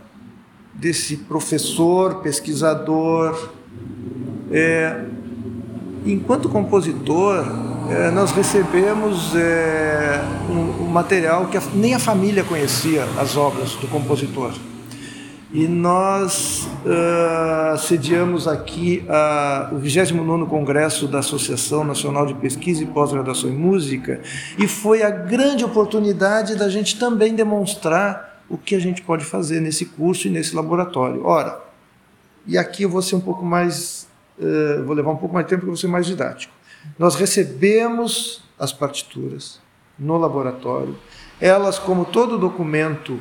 desse 0.74 1.16
professor, 1.16 2.16
pesquisador. 2.16 3.50
É, 4.50 5.04
enquanto 6.04 6.48
compositor, 6.48 7.44
é, 7.90 8.10
nós 8.10 8.32
recebemos 8.32 9.34
é, 9.34 10.22
um, 10.48 10.84
um, 10.84 10.88
material 10.88 11.46
que 11.46 11.56
a, 11.56 11.62
nem 11.74 11.94
a 11.94 11.98
família 11.98 12.42
conhecia 12.44 13.04
as 13.18 13.36
obras 13.36 13.74
do 13.74 13.88
compositor. 13.88 14.52
E 15.52 15.68
nós 15.68 16.66
uh, 16.84 17.78
sediamos 17.78 18.48
aqui 18.48 19.04
a, 19.08 19.70
o 19.70 19.78
29 19.78 20.46
Congresso 20.46 21.06
da 21.06 21.20
Associação 21.20 21.84
Nacional 21.84 22.26
de 22.26 22.34
Pesquisa 22.34 22.82
e 22.82 22.86
Pós-Graduação 22.86 23.48
em 23.50 23.54
Música, 23.54 24.20
e 24.58 24.66
foi 24.66 25.04
a 25.04 25.10
grande 25.10 25.64
oportunidade 25.64 26.56
da 26.56 26.68
gente 26.68 26.98
também 26.98 27.36
demonstrar 27.36 28.33
o 28.48 28.58
que 28.58 28.74
a 28.74 28.78
gente 28.78 29.02
pode 29.02 29.24
fazer 29.24 29.60
nesse 29.60 29.86
curso 29.86 30.26
e 30.28 30.30
nesse 30.30 30.54
laboratório. 30.54 31.24
Ora, 31.24 31.62
e 32.46 32.58
aqui 32.58 32.82
eu 32.82 32.90
vou 32.90 33.02
ser 33.02 33.16
um 33.16 33.20
pouco 33.20 33.44
mais, 33.44 34.08
uh, 34.38 34.84
vou 34.84 34.94
levar 34.94 35.10
um 35.10 35.16
pouco 35.16 35.34
mais 35.34 35.46
de 35.46 35.50
tempo 35.50 35.62
para 35.62 35.68
vou 35.68 35.76
ser 35.76 35.88
mais 35.88 36.06
didático. 36.06 36.52
Nós 36.98 37.14
recebemos 37.14 38.42
as 38.58 38.72
partituras 38.72 39.60
no 39.98 40.18
laboratório, 40.18 40.96
elas, 41.40 41.78
como 41.78 42.04
todo 42.04 42.38
documento, 42.38 43.20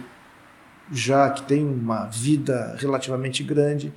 já 0.91 1.29
que 1.29 1.43
tem 1.43 1.65
uma 1.65 2.05
vida 2.05 2.75
relativamente 2.79 3.43
grande, 3.43 3.93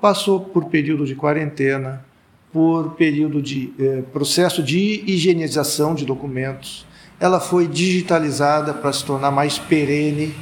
passou 0.00 0.40
por 0.40 0.66
período 0.66 1.04
de 1.04 1.14
quarentena, 1.14 2.04
por 2.52 2.94
período 2.94 3.42
de 3.42 3.72
eh, 3.78 4.02
processo 4.12 4.62
de 4.62 5.02
higienização 5.06 5.94
de 5.94 6.06
documentos, 6.06 6.86
ela 7.18 7.40
foi 7.40 7.66
digitalizada 7.66 8.74
para 8.74 8.92
se 8.92 9.04
tornar 9.04 9.30
mais 9.30 9.58
perene 9.58 10.36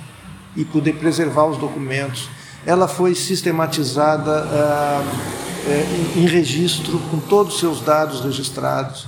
e 0.56 0.64
poder 0.64 0.94
preservar 0.94 1.46
os 1.46 1.56
documentos. 1.56 2.28
Ela 2.66 2.88
foi 2.88 3.14
sistematizada 3.14 4.44
uh, 4.44 6.16
em, 6.16 6.22
em 6.22 6.26
registro 6.26 6.98
com 7.10 7.18
todos 7.18 7.54
os 7.54 7.60
seus 7.60 7.80
dados 7.80 8.24
registrados, 8.24 9.06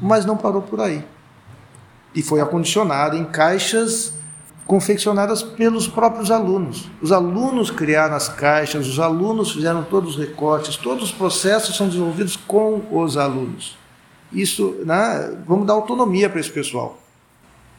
mas 0.00 0.24
não 0.26 0.36
parou 0.36 0.62
por 0.62 0.80
aí. 0.80 1.04
E 2.14 2.22
foi 2.22 2.40
acondicionada 2.40 3.16
em 3.16 3.24
caixas 3.24 4.14
confeccionadas 4.66 5.42
pelos 5.42 5.86
próprios 5.86 6.30
alunos. 6.30 6.90
Os 7.00 7.12
alunos 7.12 7.70
criaram 7.70 8.16
as 8.16 8.28
caixas, 8.28 8.86
os 8.86 8.98
alunos 8.98 9.52
fizeram 9.52 9.84
todos 9.84 10.16
os 10.16 10.18
recortes, 10.18 10.76
todos 10.76 11.04
os 11.04 11.12
processos 11.12 11.76
são 11.76 11.86
desenvolvidos 11.86 12.36
com 12.36 12.82
os 12.90 13.16
alunos. 13.16 13.76
Isso, 14.36 14.82
né, 14.84 15.34
vamos 15.46 15.66
dar 15.66 15.72
autonomia 15.72 16.28
para 16.28 16.38
esse 16.38 16.50
pessoal. 16.50 17.00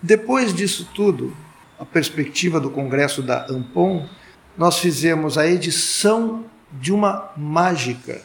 Depois 0.01 0.51
disso 0.55 0.89
tudo, 0.91 1.31
a 1.79 1.85
perspectiva 1.85 2.59
do 2.59 2.71
congresso 2.71 3.21
da 3.21 3.45
Ampon, 3.47 4.09
nós 4.57 4.79
fizemos 4.79 5.37
a 5.37 5.45
edição 5.45 6.45
de 6.71 6.91
uma 6.91 7.29
mágica 7.37 8.19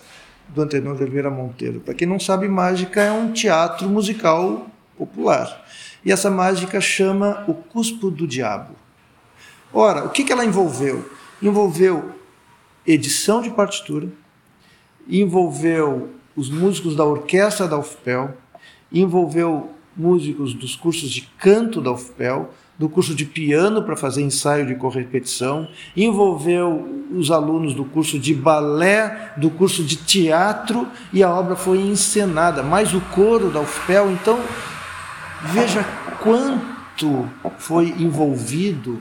do 0.49 0.63
Antenor 0.63 0.97
de 0.97 1.03
Oliveira 1.03 1.31
Monteiro. 1.31 1.81
Para 1.81 1.93
quem 1.93 2.09
não 2.09 2.19
sabe, 2.19 2.49
mágica 2.49 3.03
é 3.03 3.13
um 3.13 3.33
teatro 3.33 3.87
musical 3.87 4.67
popular. 4.97 5.67
E 6.03 6.11
essa 6.11 6.31
mágica 6.31 6.81
chama 6.81 7.45
O 7.47 7.53
Cuspo 7.53 8.11
do 8.11 8.27
Diabo. 8.27 8.75
Ora, 9.75 10.05
o 10.05 10.09
que, 10.09 10.25
que 10.25 10.33
ela 10.33 10.45
envolveu? 10.45 11.11
Envolveu 11.43 12.13
edição 12.87 13.43
de 13.43 13.51
partitura, 13.51 14.09
envolveu 15.07 16.11
os 16.37 16.51
músicos 16.51 16.97
da 16.97 17.05
orquestra 17.05 17.67
da 17.67 17.79
UFPEL, 17.79 18.37
envolveu 18.93 19.71
músicos 19.97 20.55
dos 20.55 20.75
cursos 20.75 21.11
de 21.11 21.23
canto 21.39 21.81
da 21.81 21.93
UFPEL, 21.93 22.51
do 22.79 22.89
curso 22.89 23.15
de 23.15 23.25
piano 23.25 23.83
para 23.83 23.97
fazer 23.97 24.23
ensaio 24.23 24.67
de 24.67 24.75
correpetição, 24.75 25.69
envolveu 25.97 27.05
os 27.15 27.31
alunos 27.31 27.75
do 27.75 27.85
curso 27.85 28.19
de 28.19 28.35
balé, 28.35 29.33
do 29.37 29.51
curso 29.51 29.85
de 29.85 29.97
teatro 29.97 30.89
e 31.13 31.23
a 31.23 31.31
obra 31.31 31.55
foi 31.55 31.79
encenada, 31.79 32.63
mais 32.63 32.95
o 32.95 33.01
coro 33.01 33.51
da 33.51 33.61
UFPEL. 33.61 34.11
Então, 34.11 34.41
veja 35.43 35.85
quanto 36.21 37.29
foi 37.59 37.95
envolvido 37.99 39.01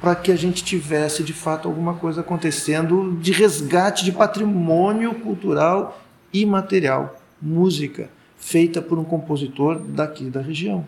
para 0.00 0.14
que 0.14 0.30
a 0.30 0.36
gente 0.36 0.62
tivesse 0.62 1.24
de 1.24 1.32
fato 1.32 1.66
alguma 1.66 1.94
coisa 1.94 2.20
acontecendo 2.20 3.16
de 3.20 3.32
resgate 3.32 4.04
de 4.04 4.12
patrimônio 4.12 5.14
cultural 5.14 5.98
e 6.32 6.44
material, 6.44 7.20
música 7.40 8.10
feita 8.36 8.80
por 8.80 8.98
um 8.98 9.04
compositor 9.04 9.78
daqui 9.80 10.24
da 10.24 10.40
região. 10.40 10.84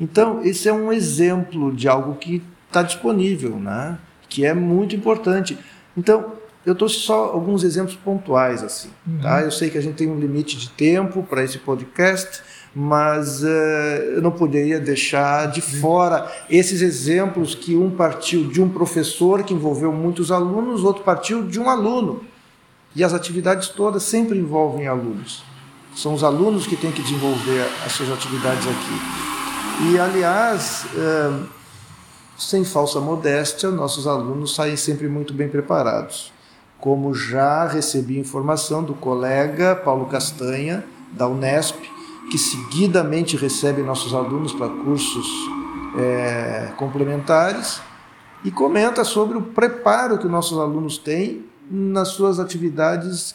Então, 0.00 0.42
esse 0.44 0.68
é 0.68 0.72
um 0.72 0.92
exemplo 0.92 1.72
de 1.74 1.88
algo 1.88 2.16
que 2.16 2.42
está 2.68 2.82
disponível, 2.82 3.56
né? 3.56 3.98
que 4.28 4.44
é 4.44 4.52
muito 4.52 4.94
importante. 4.94 5.56
Então, 5.96 6.32
eu 6.64 6.74
trouxe 6.74 6.96
só 6.96 7.26
alguns 7.26 7.62
exemplos 7.62 7.94
pontuais. 7.94 8.62
assim. 8.62 8.90
Uhum. 9.06 9.18
Tá? 9.20 9.40
Eu 9.40 9.50
sei 9.50 9.70
que 9.70 9.78
a 9.78 9.80
gente 9.80 9.94
tem 9.94 10.08
um 10.08 10.18
limite 10.18 10.56
de 10.56 10.68
tempo 10.70 11.22
para 11.22 11.42
esse 11.42 11.58
podcast, 11.58 12.42
mas 12.74 13.42
uh, 13.42 13.46
eu 14.16 14.20
não 14.20 14.32
poderia 14.32 14.78
deixar 14.78 15.46
de 15.50 15.62
fora 15.62 16.30
esses 16.50 16.82
exemplos 16.82 17.54
que 17.54 17.74
um 17.76 17.90
partiu 17.90 18.48
de 18.48 18.60
um 18.60 18.68
professor 18.68 19.44
que 19.44 19.54
envolveu 19.54 19.92
muitos 19.92 20.30
alunos, 20.30 20.84
outro 20.84 21.02
partiu 21.02 21.46
de 21.46 21.58
um 21.58 21.70
aluno. 21.70 22.22
E 22.96 23.04
as 23.04 23.12
atividades 23.12 23.68
todas 23.68 24.02
sempre 24.04 24.38
envolvem 24.38 24.88
alunos. 24.88 25.44
São 25.94 26.14
os 26.14 26.24
alunos 26.24 26.66
que 26.66 26.76
têm 26.76 26.90
que 26.90 27.02
desenvolver 27.02 27.68
as 27.84 27.92
suas 27.92 28.10
atividades 28.10 28.66
aqui. 28.66 29.92
E, 29.92 29.98
aliás, 29.98 30.86
uh, 30.94 31.46
sem 32.38 32.64
falsa 32.64 32.98
modéstia, 32.98 33.70
nossos 33.70 34.06
alunos 34.06 34.54
saem 34.54 34.76
sempre 34.76 35.08
muito 35.08 35.34
bem 35.34 35.46
preparados. 35.46 36.32
Como 36.80 37.12
já 37.12 37.66
recebi 37.66 38.18
informação 38.18 38.82
do 38.82 38.94
colega 38.94 39.76
Paulo 39.76 40.06
Castanha, 40.06 40.82
da 41.12 41.28
Unesp, 41.28 41.76
que 42.30 42.38
seguidamente 42.38 43.36
recebe 43.36 43.82
nossos 43.82 44.14
alunos 44.14 44.54
para 44.54 44.68
cursos 44.68 45.26
é, 45.98 46.72
complementares 46.78 47.78
e 48.42 48.50
comenta 48.50 49.04
sobre 49.04 49.36
o 49.36 49.42
preparo 49.42 50.16
que 50.16 50.26
nossos 50.26 50.58
alunos 50.58 50.96
têm 50.96 51.44
nas 51.70 52.08
suas 52.08 52.38
atividades 52.38 53.34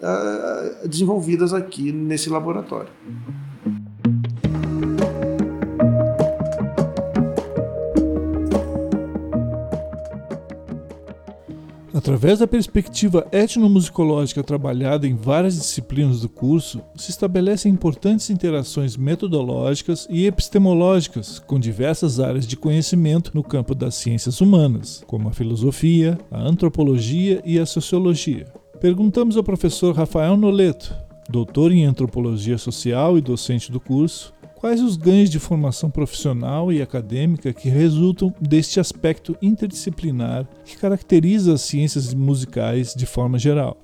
uh, 0.00 0.88
desenvolvidas 0.88 1.52
aqui 1.52 1.92
nesse 1.92 2.28
laboratório. 2.28 2.90
Através 12.10 12.40
da 12.40 12.46
perspectiva 12.48 13.24
etnomusicológica 13.30 14.42
trabalhada 14.42 15.06
em 15.06 15.14
várias 15.14 15.54
disciplinas 15.54 16.22
do 16.22 16.28
curso, 16.28 16.82
se 16.96 17.12
estabelecem 17.12 17.70
importantes 17.70 18.30
interações 18.30 18.96
metodológicas 18.96 20.08
e 20.10 20.26
epistemológicas 20.26 21.38
com 21.38 21.60
diversas 21.60 22.18
áreas 22.18 22.48
de 22.48 22.56
conhecimento 22.56 23.30
no 23.32 23.44
campo 23.44 23.76
das 23.76 23.94
ciências 23.94 24.40
humanas, 24.40 25.04
como 25.06 25.28
a 25.28 25.32
filosofia, 25.32 26.18
a 26.32 26.42
antropologia 26.42 27.40
e 27.44 27.60
a 27.60 27.64
sociologia. 27.64 28.46
Perguntamos 28.80 29.36
ao 29.36 29.44
professor 29.44 29.94
Rafael 29.94 30.36
Noleto, 30.36 30.92
doutor 31.28 31.70
em 31.70 31.84
antropologia 31.84 32.58
social 32.58 33.18
e 33.18 33.20
docente 33.20 33.70
do 33.70 33.78
curso, 33.78 34.34
Quais 34.60 34.82
os 34.82 34.98
ganhos 34.98 35.30
de 35.30 35.38
formação 35.38 35.90
profissional 35.90 36.70
e 36.70 36.82
acadêmica 36.82 37.50
que 37.50 37.70
resultam 37.70 38.30
deste 38.38 38.78
aspecto 38.78 39.34
interdisciplinar 39.40 40.46
que 40.66 40.76
caracteriza 40.76 41.54
as 41.54 41.62
ciências 41.62 42.12
musicais 42.12 42.92
de 42.94 43.06
forma 43.06 43.38
geral? 43.38 43.80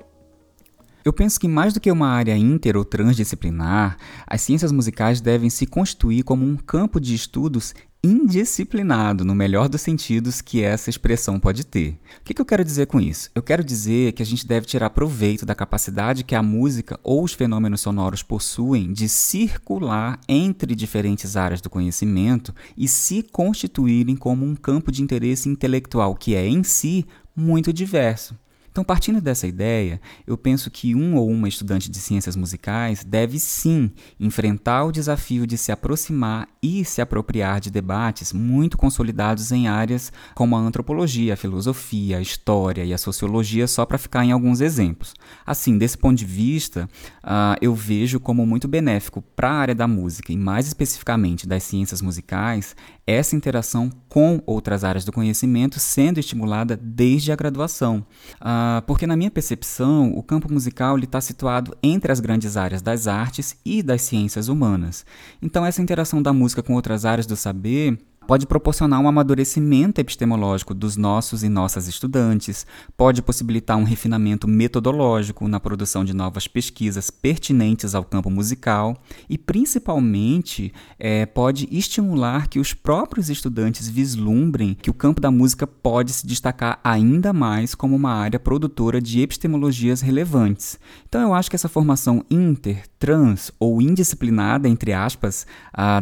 Eu 1.02 1.14
penso 1.14 1.40
que 1.40 1.48
mais 1.48 1.72
do 1.72 1.80
que 1.80 1.90
uma 1.90 2.08
área 2.08 2.36
inter 2.36 2.76
ou 2.76 2.84
transdisciplinar, 2.84 3.96
as 4.26 4.42
ciências 4.42 4.70
musicais 4.70 5.18
devem 5.18 5.48
se 5.48 5.64
constituir 5.64 6.22
como 6.24 6.44
um 6.44 6.56
campo 6.56 7.00
de 7.00 7.14
estudos 7.14 7.72
indisciplinado, 8.06 9.24
no 9.24 9.34
melhor 9.34 9.68
dos 9.68 9.80
sentidos 9.80 10.40
que 10.40 10.62
essa 10.62 10.88
expressão 10.88 11.40
pode 11.40 11.64
ter. 11.64 11.98
O 12.20 12.24
que, 12.24 12.32
que, 12.32 12.40
eu 12.40 12.46
quero 12.46 12.64
dizer 12.64 12.86
com 12.86 13.00
isso? 13.00 13.30
Eu 13.34 13.42
quero 13.42 13.64
dizer 13.64 14.12
que 14.12 14.22
a 14.22 14.26
gente 14.26 14.46
deve 14.46 14.66
tirar 14.66 14.90
proveito 14.90 15.44
da 15.44 15.54
capacidade 15.54 16.22
que 16.22 16.34
a 16.34 16.42
música 16.42 16.98
ou 17.02 17.24
os 17.24 17.32
fenômenos 17.32 17.80
sonoros 17.80 18.22
possuem 18.22 18.92
de 18.92 19.08
circular 19.08 20.20
entre 20.28 20.74
diferentes 20.74 21.36
áreas 21.36 21.60
do 21.60 21.68
conhecimento 21.68 22.54
e 22.76 22.86
se 22.86 23.22
constituírem 23.22 24.14
como 24.14 24.46
um 24.46 24.54
campo 24.54 24.92
de 24.92 25.02
interesse 25.02 25.48
intelectual 25.48 26.14
que 26.14 26.34
é, 26.34 26.46
em 26.46 26.62
si, 26.62 27.04
muito 27.34 27.72
diverso. 27.72 28.36
Então, 28.76 28.84
partindo 28.84 29.22
dessa 29.22 29.46
ideia, 29.46 29.98
eu 30.26 30.36
penso 30.36 30.70
que 30.70 30.94
um 30.94 31.16
ou 31.16 31.30
uma 31.30 31.48
estudante 31.48 31.90
de 31.90 31.98
ciências 31.98 32.36
musicais 32.36 33.02
deve 33.02 33.38
sim 33.38 33.90
enfrentar 34.20 34.84
o 34.84 34.92
desafio 34.92 35.46
de 35.46 35.56
se 35.56 35.72
aproximar 35.72 36.46
e 36.62 36.84
se 36.84 37.00
apropriar 37.00 37.58
de 37.58 37.70
debates 37.70 38.34
muito 38.34 38.76
consolidados 38.76 39.50
em 39.50 39.66
áreas 39.66 40.12
como 40.34 40.54
a 40.54 40.58
antropologia, 40.58 41.32
a 41.32 41.38
filosofia, 41.38 42.18
a 42.18 42.20
história 42.20 42.84
e 42.84 42.92
a 42.92 42.98
sociologia, 42.98 43.66
só 43.66 43.86
para 43.86 43.96
ficar 43.96 44.26
em 44.26 44.32
alguns 44.32 44.60
exemplos. 44.60 45.14
Assim, 45.46 45.78
desse 45.78 45.96
ponto 45.96 46.18
de 46.18 46.26
vista, 46.26 46.86
uh, 47.24 47.56
eu 47.62 47.74
vejo 47.74 48.20
como 48.20 48.44
muito 48.44 48.68
benéfico 48.68 49.22
para 49.34 49.48
a 49.48 49.54
área 49.54 49.74
da 49.74 49.88
música 49.88 50.34
e, 50.34 50.36
mais 50.36 50.66
especificamente, 50.66 51.48
das 51.48 51.62
ciências 51.62 52.02
musicais, 52.02 52.76
essa 53.06 53.36
interação 53.36 53.90
com 54.08 54.42
outras 54.44 54.82
áreas 54.82 55.04
do 55.04 55.12
conhecimento 55.12 55.78
sendo 55.78 56.18
estimulada 56.18 56.76
desde 56.76 57.30
a 57.30 57.36
graduação. 57.36 58.04
Uh, 58.36 58.82
porque, 58.86 59.06
na 59.06 59.16
minha 59.16 59.30
percepção, 59.30 60.12
o 60.12 60.22
campo 60.22 60.52
musical 60.52 60.98
está 60.98 61.20
situado 61.20 61.76
entre 61.82 62.10
as 62.10 62.18
grandes 62.18 62.56
áreas 62.56 62.82
das 62.82 63.06
artes 63.06 63.56
e 63.64 63.82
das 63.82 64.02
ciências 64.02 64.48
humanas. 64.48 65.06
Então, 65.40 65.64
essa 65.64 65.80
interação 65.80 66.20
da 66.20 66.32
música 66.32 66.62
com 66.62 66.74
outras 66.74 67.04
áreas 67.04 67.26
do 67.26 67.36
saber 67.36 67.98
pode 68.26 68.46
proporcionar 68.46 69.00
um 69.00 69.08
amadurecimento 69.08 70.00
epistemológico 70.00 70.74
dos 70.74 70.96
nossos 70.96 71.42
e 71.42 71.48
nossas 71.48 71.86
estudantes, 71.86 72.66
pode 72.96 73.22
possibilitar 73.22 73.76
um 73.76 73.84
refinamento 73.84 74.48
metodológico 74.48 75.46
na 75.46 75.60
produção 75.60 76.04
de 76.04 76.12
novas 76.12 76.48
pesquisas 76.48 77.10
pertinentes 77.10 77.94
ao 77.94 78.04
campo 78.04 78.28
musical 78.28 78.96
e, 79.30 79.38
principalmente, 79.38 80.72
é, 80.98 81.24
pode 81.24 81.68
estimular 81.70 82.48
que 82.48 82.58
os 82.58 82.74
próprios 82.74 83.30
estudantes 83.30 83.88
vislumbrem 83.88 84.74
que 84.74 84.90
o 84.90 84.94
campo 84.94 85.20
da 85.20 85.30
música 85.30 85.66
pode 85.66 86.12
se 86.12 86.26
destacar 86.26 86.80
ainda 86.82 87.32
mais 87.32 87.74
como 87.74 87.94
uma 87.94 88.12
área 88.12 88.40
produtora 88.40 89.00
de 89.00 89.20
epistemologias 89.20 90.00
relevantes. 90.00 90.78
Então, 91.08 91.20
eu 91.22 91.32
acho 91.32 91.48
que 91.48 91.56
essa 91.56 91.68
formação 91.68 92.24
inter, 92.30 92.84
trans 92.98 93.52
ou 93.58 93.80
indisciplinada, 93.80 94.68
entre 94.68 94.92
aspas, 94.92 95.46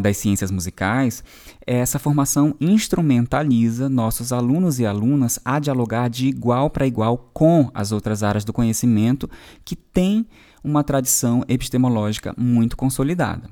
das 0.00 0.16
ciências 0.16 0.50
musicais, 0.50 1.24
essa 1.66 1.98
formação 1.98 2.54
instrumentaliza 2.60 3.88
nossos 3.88 4.32
alunos 4.32 4.78
e 4.78 4.86
alunas 4.86 5.38
a 5.44 5.58
dialogar 5.58 6.08
de 6.08 6.28
igual 6.28 6.70
para 6.70 6.86
igual 6.86 7.30
com 7.32 7.70
as 7.74 7.92
outras 7.92 8.22
áreas 8.22 8.44
do 8.44 8.52
conhecimento 8.52 9.28
que 9.64 9.74
têm 9.74 10.26
uma 10.62 10.82
tradição 10.82 11.44
epistemológica 11.48 12.34
muito 12.36 12.76
consolidada. 12.76 13.48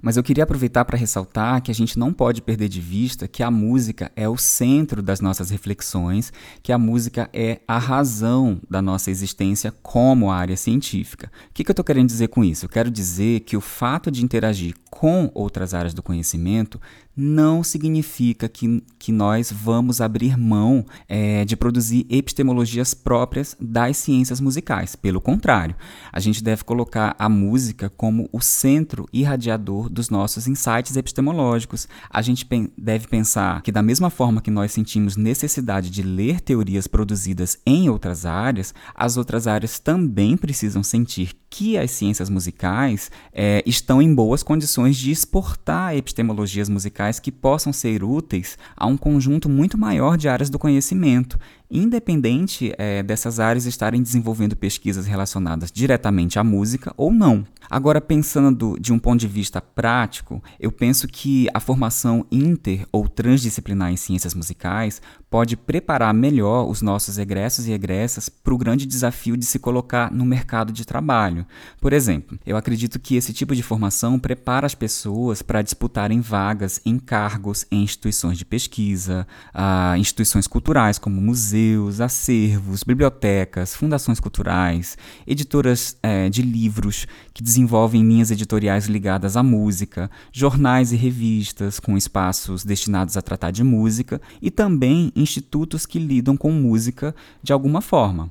Mas 0.00 0.16
eu 0.16 0.22
queria 0.22 0.44
aproveitar 0.44 0.84
para 0.84 0.98
ressaltar 0.98 1.62
que 1.62 1.70
a 1.70 1.74
gente 1.74 1.98
não 1.98 2.12
pode 2.12 2.42
perder 2.42 2.68
de 2.68 2.80
vista 2.80 3.28
que 3.28 3.42
a 3.42 3.50
música 3.50 4.10
é 4.16 4.28
o 4.28 4.36
centro 4.36 5.02
das 5.02 5.20
nossas 5.20 5.50
reflexões, 5.50 6.32
que 6.62 6.72
a 6.72 6.78
música 6.78 7.28
é 7.32 7.60
a 7.66 7.78
razão 7.78 8.60
da 8.68 8.80
nossa 8.80 9.10
existência 9.10 9.72
como 9.82 10.30
área 10.30 10.56
científica. 10.56 11.30
O 11.50 11.54
que, 11.54 11.64
que 11.64 11.70
eu 11.70 11.72
estou 11.72 11.84
querendo 11.84 12.08
dizer 12.08 12.28
com 12.28 12.44
isso? 12.44 12.64
Eu 12.66 12.70
quero 12.70 12.90
dizer 12.90 13.40
que 13.40 13.56
o 13.56 13.60
fato 13.60 14.10
de 14.10 14.24
interagir 14.24 14.74
com 14.90 15.28
outras 15.34 15.74
áreas 15.74 15.92
do 15.92 16.02
conhecimento 16.02 16.80
não 17.16 17.62
significa 17.62 18.48
que, 18.48 18.82
que 18.98 19.10
nós 19.10 19.50
vamos 19.50 20.00
abrir 20.00 20.36
mão 20.36 20.84
é, 21.08 21.44
de 21.44 21.56
produzir 21.56 22.06
epistemologias 22.08 22.94
próprias 22.94 23.56
das 23.60 23.96
ciências 23.96 24.40
musicais. 24.40 24.94
Pelo 24.94 25.20
contrário, 25.20 25.74
a 26.12 26.20
gente 26.20 26.42
deve 26.42 26.62
colocar 26.62 27.14
a 27.18 27.28
música 27.28 27.88
como 27.88 28.28
o 28.32 28.40
centro 28.40 29.06
irradiador 29.12 29.73
dos 29.82 30.10
nossos 30.10 30.46
insights 30.46 30.96
epistemológicos. 30.96 31.88
A 32.08 32.22
gente 32.22 32.46
deve 32.76 33.06
pensar 33.08 33.62
que, 33.62 33.72
da 33.72 33.82
mesma 33.82 34.10
forma 34.10 34.40
que 34.40 34.50
nós 34.50 34.72
sentimos 34.72 35.16
necessidade 35.16 35.90
de 35.90 36.02
ler 36.02 36.40
teorias 36.40 36.86
produzidas 36.86 37.58
em 37.66 37.88
outras 37.88 38.24
áreas, 38.24 38.74
as 38.94 39.16
outras 39.16 39.46
áreas 39.46 39.78
também 39.78 40.36
precisam 40.36 40.82
sentir 40.82 41.32
que 41.50 41.78
as 41.78 41.92
ciências 41.92 42.28
musicais 42.28 43.12
é, 43.32 43.62
estão 43.64 44.02
em 44.02 44.12
boas 44.12 44.42
condições 44.42 44.96
de 44.96 45.12
exportar 45.12 45.96
epistemologias 45.96 46.68
musicais 46.68 47.20
que 47.20 47.30
possam 47.30 47.72
ser 47.72 48.02
úteis 48.02 48.58
a 48.76 48.86
um 48.86 48.96
conjunto 48.96 49.48
muito 49.48 49.78
maior 49.78 50.16
de 50.16 50.28
áreas 50.28 50.50
do 50.50 50.58
conhecimento, 50.58 51.38
independente 51.74 52.72
é, 52.78 53.02
dessas 53.02 53.40
áreas 53.40 53.66
estarem 53.66 54.02
desenvolvendo 54.02 54.56
pesquisas 54.56 55.06
relacionadas 55.06 55.72
diretamente 55.72 56.38
à 56.38 56.44
música 56.44 56.94
ou 56.96 57.12
não. 57.12 57.44
Agora, 57.68 58.00
pensando 58.00 58.76
de 58.78 58.92
um 58.92 58.98
ponto 58.98 59.20
de 59.20 59.26
vista 59.26 59.60
prático, 59.60 60.42
eu 60.60 60.70
penso 60.70 61.08
que 61.08 61.48
a 61.52 61.60
formação 61.60 62.26
inter 62.30 62.86
ou 62.92 63.08
transdisciplinar 63.08 63.90
em 63.90 63.96
ciências 63.96 64.34
musicais 64.34 65.00
pode 65.30 65.56
preparar 65.56 66.14
melhor 66.14 66.68
os 66.68 66.80
nossos 66.80 67.18
egressos 67.18 67.66
e 67.66 67.72
egressas 67.72 68.28
para 68.28 68.54
o 68.54 68.58
grande 68.58 68.86
desafio 68.86 69.36
de 69.36 69.44
se 69.44 69.58
colocar 69.58 70.12
no 70.12 70.24
mercado 70.24 70.72
de 70.72 70.84
trabalho. 70.84 71.44
Por 71.80 71.92
exemplo, 71.92 72.38
eu 72.46 72.56
acredito 72.56 73.00
que 73.00 73.16
esse 73.16 73.32
tipo 73.32 73.54
de 73.54 73.62
formação 73.62 74.18
prepara 74.18 74.66
as 74.66 74.74
pessoas 74.76 75.42
para 75.42 75.62
disputarem 75.62 76.20
vagas 76.20 76.80
em 76.84 76.98
cargos 76.98 77.66
em 77.70 77.82
instituições 77.82 78.38
de 78.38 78.44
pesquisa, 78.44 79.26
uh, 79.52 79.96
instituições 79.96 80.46
culturais 80.46 80.98
como 80.98 81.20
museus, 81.20 81.63
acervos, 82.00 82.82
bibliotecas, 82.82 83.74
fundações 83.74 84.20
culturais, 84.20 84.96
editoras 85.26 85.96
uh, 86.04 86.30
de 86.30 86.42
livros 86.42 87.06
que 87.32 87.42
desenvolvem 87.42 88.02
linhas 88.02 88.30
editoriais 88.30 88.86
ligadas 88.86 89.36
à 89.36 89.42
música, 89.42 90.10
jornais 90.32 90.92
e 90.92 90.96
revistas 90.96 91.80
com 91.80 91.96
espaços 91.96 92.64
destinados 92.64 93.16
a 93.16 93.22
tratar 93.22 93.50
de 93.50 93.64
música 93.64 94.20
e 94.40 94.50
também 94.50 95.12
institutos 95.14 95.86
que 95.86 95.98
lidam 95.98 96.36
com 96.36 96.50
música 96.50 97.14
de 97.42 97.52
alguma 97.52 97.80
forma. 97.80 98.30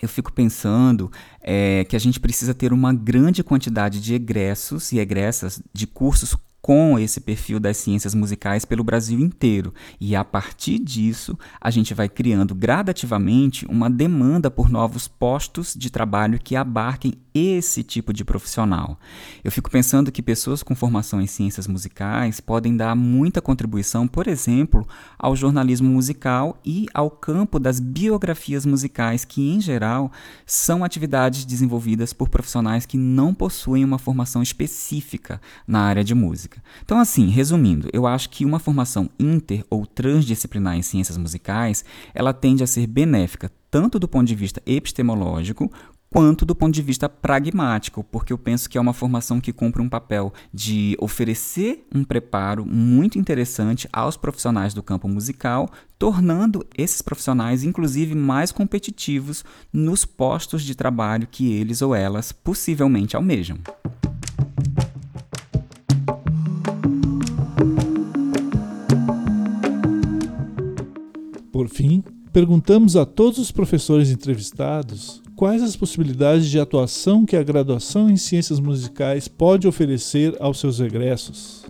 Eu 0.00 0.08
fico 0.08 0.32
pensando 0.32 1.10
é, 1.40 1.84
que 1.88 1.96
a 1.96 1.98
gente 1.98 2.20
precisa 2.20 2.52
ter 2.52 2.72
uma 2.72 2.92
grande 2.92 3.42
quantidade 3.42 4.00
de 4.00 4.14
egressos 4.14 4.92
e 4.92 4.98
egressas 4.98 5.60
de 5.72 5.86
cursos 5.86 6.36
com 6.66 6.98
esse 6.98 7.20
perfil 7.20 7.60
das 7.60 7.76
ciências 7.76 8.12
musicais 8.12 8.64
pelo 8.64 8.82
Brasil 8.82 9.20
inteiro. 9.20 9.72
E 10.00 10.16
a 10.16 10.24
partir 10.24 10.80
disso, 10.80 11.38
a 11.60 11.70
gente 11.70 11.94
vai 11.94 12.08
criando 12.08 12.56
gradativamente 12.56 13.64
uma 13.66 13.88
demanda 13.88 14.50
por 14.50 14.68
novos 14.68 15.06
postos 15.06 15.74
de 15.78 15.90
trabalho 15.90 16.40
que 16.42 16.56
abarquem 16.56 17.12
esse 17.32 17.84
tipo 17.84 18.12
de 18.12 18.24
profissional. 18.24 18.98
Eu 19.44 19.52
fico 19.52 19.70
pensando 19.70 20.10
que 20.10 20.22
pessoas 20.22 20.62
com 20.62 20.74
formação 20.74 21.20
em 21.20 21.26
ciências 21.26 21.68
musicais 21.68 22.40
podem 22.40 22.76
dar 22.76 22.96
muita 22.96 23.40
contribuição, 23.40 24.08
por 24.08 24.26
exemplo, 24.26 24.88
ao 25.18 25.36
jornalismo 25.36 25.88
musical 25.88 26.58
e 26.64 26.86
ao 26.94 27.10
campo 27.10 27.60
das 27.60 27.78
biografias 27.78 28.66
musicais, 28.66 29.24
que 29.24 29.52
em 29.52 29.60
geral 29.60 30.10
são 30.44 30.82
atividades 30.82 31.44
desenvolvidas 31.44 32.12
por 32.12 32.28
profissionais 32.28 32.86
que 32.86 32.96
não 32.96 33.34
possuem 33.34 33.84
uma 33.84 33.98
formação 33.98 34.42
específica 34.42 35.40
na 35.66 35.82
área 35.82 36.02
de 36.02 36.14
música. 36.14 36.55
Então, 36.84 36.98
assim, 36.98 37.28
resumindo, 37.28 37.88
eu 37.92 38.06
acho 38.06 38.30
que 38.30 38.44
uma 38.44 38.58
formação 38.58 39.08
inter 39.18 39.64
ou 39.70 39.86
transdisciplinar 39.86 40.76
em 40.76 40.82
ciências 40.82 41.16
musicais, 41.16 41.84
ela 42.14 42.32
tende 42.32 42.62
a 42.62 42.66
ser 42.66 42.86
benéfica 42.86 43.50
tanto 43.70 43.98
do 43.98 44.08
ponto 44.08 44.26
de 44.26 44.34
vista 44.34 44.62
epistemológico 44.64 45.70
quanto 46.10 46.46
do 46.46 46.54
ponto 46.54 46.72
de 46.72 46.82
vista 46.82 47.08
pragmático, 47.08 48.02
porque 48.04 48.32
eu 48.32 48.38
penso 48.38 48.70
que 48.70 48.78
é 48.78 48.80
uma 48.80 48.92
formação 48.92 49.40
que 49.40 49.52
cumpre 49.52 49.82
um 49.82 49.88
papel 49.88 50.32
de 50.52 50.96
oferecer 51.00 51.86
um 51.94 52.04
preparo 52.04 52.64
muito 52.64 53.18
interessante 53.18 53.88
aos 53.92 54.16
profissionais 54.16 54.72
do 54.72 54.82
campo 54.82 55.08
musical, 55.08 55.68
tornando 55.98 56.64
esses 56.76 57.02
profissionais, 57.02 57.64
inclusive, 57.64 58.14
mais 58.14 58.52
competitivos 58.52 59.44
nos 59.72 60.04
postos 60.04 60.62
de 60.62 60.74
trabalho 60.74 61.28
que 61.30 61.52
eles 61.52 61.82
ou 61.82 61.94
elas 61.94 62.32
possivelmente 62.32 63.16
almejam. 63.16 63.58
Perguntamos 72.36 72.96
a 72.96 73.06
todos 73.06 73.38
os 73.38 73.50
professores 73.50 74.10
entrevistados 74.10 75.22
quais 75.34 75.62
as 75.62 75.74
possibilidades 75.74 76.50
de 76.50 76.60
atuação 76.60 77.24
que 77.24 77.34
a 77.34 77.42
graduação 77.42 78.10
em 78.10 78.16
ciências 78.18 78.60
musicais 78.60 79.26
pode 79.26 79.66
oferecer 79.66 80.36
aos 80.38 80.60
seus 80.60 80.78
egressos? 80.78 81.64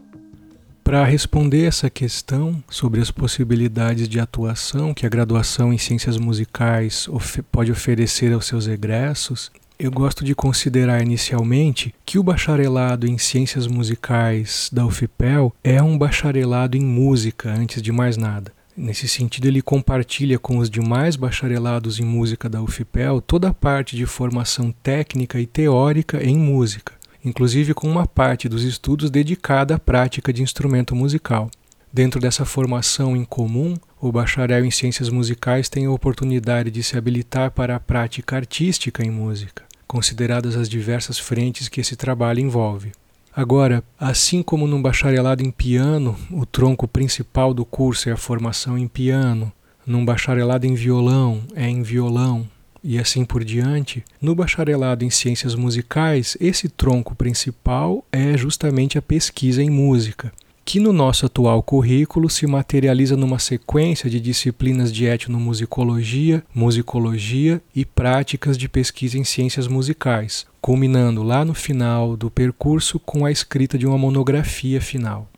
Para 0.83 1.05
responder 1.05 1.67
essa 1.67 1.89
questão 1.89 2.61
sobre 2.69 3.01
as 3.01 3.13
possibilidades 3.13 4.09
de 4.09 4.19
atuação 4.19 4.93
que 4.93 5.07
a 5.07 5.09
graduação 5.09 5.73
em 5.73 5.79
ciências 5.79 6.17
musicais 6.17 7.09
pode 7.53 7.71
oferecer 7.71 8.33
aos 8.33 8.47
seus 8.47 8.67
egressos, 8.67 9.53
eu 9.79 9.93
gosto 9.93 10.25
de 10.25 10.35
considerar 10.35 11.01
inicialmente 11.01 11.95
que 12.05 12.19
o 12.19 12.25
bacharelado 12.25 13.07
em 13.07 13.19
ciências 13.19 13.69
musicais 13.69 14.69
da 14.73 14.85
UFPEL 14.85 15.55
é 15.63 15.81
um 15.81 15.97
bacharelado 15.97 16.77
em 16.77 16.85
música, 16.85 17.53
antes 17.53 17.81
de 17.81 17.93
mais 17.93 18.17
nada. 18.17 18.56
Nesse 18.77 19.09
sentido, 19.09 19.47
ele 19.47 19.63
compartilha 19.63 20.39
com 20.39 20.59
os 20.59 20.69
demais 20.69 21.17
bacharelados 21.17 21.99
em 21.99 22.05
música 22.05 22.47
da 22.47 22.63
UFPEL 22.63 23.23
toda 23.23 23.49
a 23.49 23.55
parte 23.55 23.97
de 23.97 24.05
formação 24.05 24.71
técnica 24.71 25.41
e 25.41 25.47
teórica 25.47 26.23
em 26.23 26.37
música, 26.37 26.93
inclusive 27.25 27.73
com 27.73 27.89
uma 27.89 28.07
parte 28.07 28.51
dos 28.51 28.65
estudos 28.65 29.11
dedicada 29.11 29.77
à 29.77 29.79
prática 29.79 30.31
de 30.31 30.43
instrumento 30.43 30.95
musical. 30.95 31.51
Dentro 31.91 32.21
dessa 32.21 32.45
formação 32.45 33.17
em 33.17 33.25
comum, 33.25 33.79
o 33.99 34.13
bacharel 34.13 34.67
em 34.67 34.71
ciências 34.71 35.09
musicais 35.09 35.71
tem 35.71 35.87
a 35.87 35.91
oportunidade 35.91 36.71
de 36.71 36.83
se 36.83 36.99
habilitar 36.99 37.53
para 37.53 37.77
a 37.77 37.81
prática 37.81 38.37
artística 38.37 39.03
em 39.03 39.11
música, 39.11 39.65
consideradas 39.87 40.55
as 40.55 40.69
diversas 40.69 41.19
frentes 41.19 41.71
que 41.71 41.81
esse 41.81 41.97
trabalho 41.97 42.41
envolve. 42.41 42.93
Agora, 43.37 43.85
assim 44.01 44.43
como 44.43 44.67
no 44.67 44.81
bacharelado 44.81 45.43
em 45.43 45.51
piano, 45.51 46.17
o 46.31 46.47
tronco 46.47 46.89
principal 46.89 47.53
do 47.53 47.67
curso 47.67 48.09
é 48.09 48.13
a 48.13 48.17
formação 48.17 48.79
em 48.79 48.89
piano, 48.89 49.53
num 49.87 50.07
bacharelado 50.07 50.67
em 50.67 50.75
violão 50.75 51.43
é 51.55 51.69
em 51.69 51.83
violão, 51.83 52.49
e 52.83 52.99
assim 52.99 53.27
por 53.27 53.45
diante, 53.45 54.03
no 54.23 54.35
bacharelado 54.35 55.05
em 55.05 55.11
ciências 55.11 55.55
musicais, 55.55 56.35
esse 56.41 56.67
tronco 56.67 57.15
principal 57.15 58.03
é 58.11 58.39
justamente 58.39 58.97
a 58.97 59.03
pesquisa 59.03 59.63
em 59.63 59.69
música 59.69 60.33
que 60.67 60.81
no 60.81 60.93
nosso 60.93 61.25
atual 61.25 61.63
currículo 61.63 62.29
se 62.29 62.45
materializa 62.45 63.17
numa 63.17 63.39
sequência 63.39 64.11
de 64.11 64.19
disciplinas 64.19 64.93
de 64.93 65.05
etnomusicologia, 65.05 66.43
musicologia 66.53 67.63
e 67.73 67.85
práticas 67.85 68.59
de 68.59 68.69
pesquisa 68.69 69.17
em 69.17 69.23
ciências 69.23 69.69
musicais, 69.69 70.45
culminando 70.67 71.23
lá 71.23 71.45
no 71.45 71.55
final 71.55 72.17
do 72.17 72.29
percurso 72.29 72.99
com 72.99 73.25
a 73.25 73.31
escrita 73.31 73.79
de 73.79 73.87
uma 73.87 73.97
monografia 73.97 74.81
final. 74.81 75.31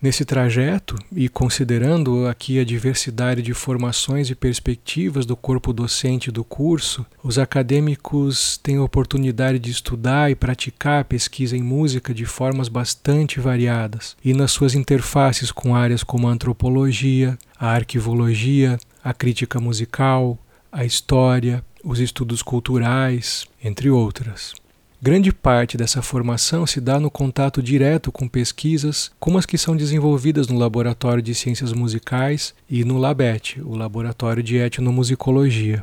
Nesse 0.00 0.24
trajeto, 0.24 0.94
e 1.10 1.28
considerando 1.28 2.28
aqui 2.28 2.56
a 2.56 2.64
diversidade 2.64 3.42
de 3.42 3.52
formações 3.52 4.30
e 4.30 4.34
perspectivas 4.36 5.26
do 5.26 5.36
corpo 5.36 5.72
docente 5.72 6.30
do 6.30 6.44
curso, 6.44 7.04
os 7.20 7.36
acadêmicos 7.36 8.58
têm 8.58 8.76
a 8.76 8.84
oportunidade 8.84 9.58
de 9.58 9.72
estudar 9.72 10.30
e 10.30 10.36
praticar 10.36 11.00
a 11.00 11.04
pesquisa 11.04 11.56
em 11.56 11.62
música 11.64 12.14
de 12.14 12.24
formas 12.24 12.68
bastante 12.68 13.40
variadas, 13.40 14.16
e 14.24 14.32
nas 14.32 14.52
suas 14.52 14.76
interfaces 14.76 15.50
com 15.50 15.74
áreas 15.74 16.04
como 16.04 16.28
a 16.28 16.30
antropologia, 16.30 17.36
a 17.58 17.72
arquivologia, 17.72 18.78
a 19.02 19.12
crítica 19.12 19.58
musical, 19.58 20.38
a 20.70 20.84
história, 20.84 21.64
os 21.82 21.98
estudos 21.98 22.40
culturais, 22.40 23.48
entre 23.60 23.90
outras. 23.90 24.59
Grande 25.02 25.32
parte 25.32 25.78
dessa 25.78 26.02
formação 26.02 26.66
se 26.66 26.78
dá 26.78 27.00
no 27.00 27.10
contato 27.10 27.62
direto 27.62 28.12
com 28.12 28.28
pesquisas 28.28 29.10
como 29.18 29.38
as 29.38 29.46
que 29.46 29.56
são 29.56 29.74
desenvolvidas 29.74 30.46
no 30.46 30.58
Laboratório 30.58 31.22
de 31.22 31.34
Ciências 31.34 31.72
Musicais 31.72 32.54
e 32.68 32.84
no 32.84 32.98
LABET, 32.98 33.62
o 33.62 33.74
Laboratório 33.74 34.42
de 34.42 34.58
Etnomusicologia. 34.58 35.82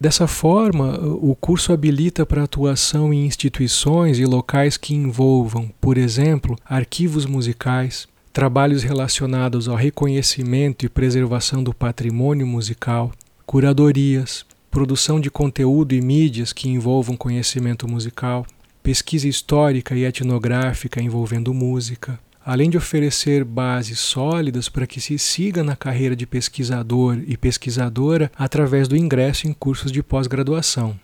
Dessa 0.00 0.28
forma, 0.28 1.00
o 1.00 1.34
curso 1.34 1.72
habilita 1.72 2.24
para 2.24 2.44
atuação 2.44 3.12
em 3.12 3.26
instituições 3.26 4.20
e 4.20 4.24
locais 4.24 4.76
que 4.76 4.94
envolvam, 4.94 5.68
por 5.80 5.98
exemplo, 5.98 6.56
arquivos 6.64 7.26
musicais, 7.26 8.06
trabalhos 8.32 8.84
relacionados 8.84 9.68
ao 9.68 9.74
reconhecimento 9.74 10.86
e 10.86 10.88
preservação 10.88 11.60
do 11.60 11.74
patrimônio 11.74 12.46
musical, 12.46 13.10
curadorias, 13.44 14.46
produção 14.74 15.20
de 15.20 15.30
conteúdo 15.30 15.94
e 15.94 16.00
mídias 16.00 16.52
que 16.52 16.68
envolvam 16.68 17.16
conhecimento 17.16 17.86
musical, 17.86 18.44
pesquisa 18.82 19.28
histórica 19.28 19.94
e 19.94 20.04
etnográfica 20.04 21.00
envolvendo 21.00 21.54
música, 21.54 22.18
além 22.44 22.68
de 22.68 22.76
oferecer 22.76 23.44
bases 23.44 24.00
sólidas 24.00 24.68
para 24.68 24.84
que 24.84 25.00
se 25.00 25.16
siga 25.16 25.62
na 25.62 25.76
carreira 25.76 26.16
de 26.16 26.26
pesquisador 26.26 27.22
e 27.24 27.36
pesquisadora 27.36 28.32
através 28.36 28.88
do 28.88 28.96
ingresso 28.96 29.46
em 29.46 29.52
cursos 29.52 29.92
de 29.92 30.02
pós-graduação. 30.02 30.98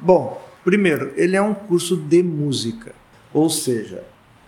Bom, 0.00 0.42
primeiro, 0.64 1.12
ele 1.16 1.36
é 1.36 1.42
um 1.42 1.52
curso 1.52 1.98
de 1.98 2.22
música, 2.22 2.94
ou 3.30 3.50
seja, 3.50 4.02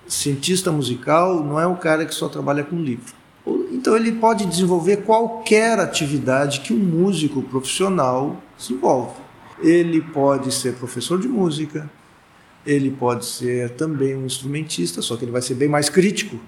cientista 0.08 0.72
musical 0.72 1.44
não 1.44 1.60
é 1.60 1.66
um 1.66 1.76
cara 1.76 2.06
que 2.06 2.14
só 2.14 2.30
trabalha 2.30 2.64
com 2.64 2.80
livro. 2.80 3.25
Então 3.70 3.96
ele 3.96 4.12
pode 4.12 4.44
desenvolver 4.46 4.98
qualquer 4.98 5.78
atividade 5.78 6.60
que 6.60 6.72
um 6.72 6.78
músico 6.78 7.42
profissional 7.42 8.42
desenvolve. 8.58 9.14
Ele 9.62 10.00
pode 10.00 10.52
ser 10.52 10.74
professor 10.74 11.20
de 11.20 11.28
música, 11.28 11.88
ele 12.66 12.90
pode 12.90 13.24
ser 13.24 13.70
também 13.70 14.16
um 14.16 14.26
instrumentista, 14.26 15.00
só 15.00 15.16
que 15.16 15.24
ele 15.24 15.32
vai 15.32 15.40
ser 15.40 15.54
bem 15.54 15.68
mais 15.68 15.88
crítico, 15.88 16.38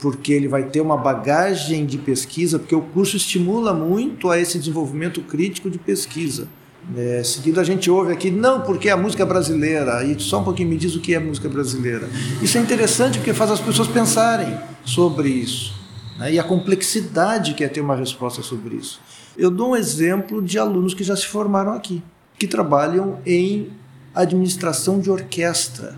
porque 0.00 0.32
ele 0.32 0.48
vai 0.48 0.64
ter 0.64 0.80
uma 0.80 0.96
bagagem 0.96 1.84
de 1.84 1.98
pesquisa, 1.98 2.58
porque 2.58 2.74
o 2.74 2.80
curso 2.80 3.16
estimula 3.16 3.74
muito 3.74 4.30
a 4.30 4.38
esse 4.38 4.58
desenvolvimento 4.58 5.20
crítico 5.20 5.68
de 5.68 5.78
pesquisa. 5.78 6.48
É, 6.96 7.22
seguido 7.24 7.60
a 7.60 7.64
gente 7.64 7.90
ouve 7.90 8.12
aqui, 8.12 8.30
não, 8.30 8.60
porque 8.60 8.88
é 8.88 8.92
a 8.92 8.96
música 8.96 9.26
brasileira, 9.26 10.04
e 10.04 10.18
só 10.20 10.40
um 10.40 10.44
pouquinho 10.44 10.68
me 10.68 10.76
diz 10.76 10.94
o 10.94 11.00
que 11.00 11.14
é 11.14 11.18
música 11.18 11.48
brasileira. 11.48 12.08
Isso 12.40 12.56
é 12.56 12.60
interessante 12.60 13.18
porque 13.18 13.34
faz 13.34 13.50
as 13.50 13.60
pessoas 13.60 13.88
pensarem 13.88 14.56
sobre 14.84 15.28
isso, 15.28 15.74
né, 16.18 16.32
e 16.32 16.38
a 16.38 16.44
complexidade 16.44 17.54
que 17.54 17.64
é 17.64 17.68
ter 17.68 17.80
uma 17.80 17.96
resposta 17.96 18.42
sobre 18.42 18.76
isso. 18.76 19.00
Eu 19.36 19.50
dou 19.50 19.70
um 19.70 19.76
exemplo 19.76 20.42
de 20.42 20.58
alunos 20.58 20.94
que 20.94 21.04
já 21.04 21.14
se 21.16 21.26
formaram 21.26 21.72
aqui, 21.72 22.02
que 22.38 22.46
trabalham 22.46 23.20
em 23.24 23.70
administração 24.14 24.98
de 24.98 25.10
orquestra, 25.10 25.96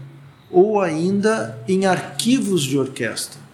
ou 0.50 0.80
ainda 0.80 1.58
em 1.68 1.86
arquivos 1.86 2.62
de 2.62 2.78
orquestra. 2.78 3.48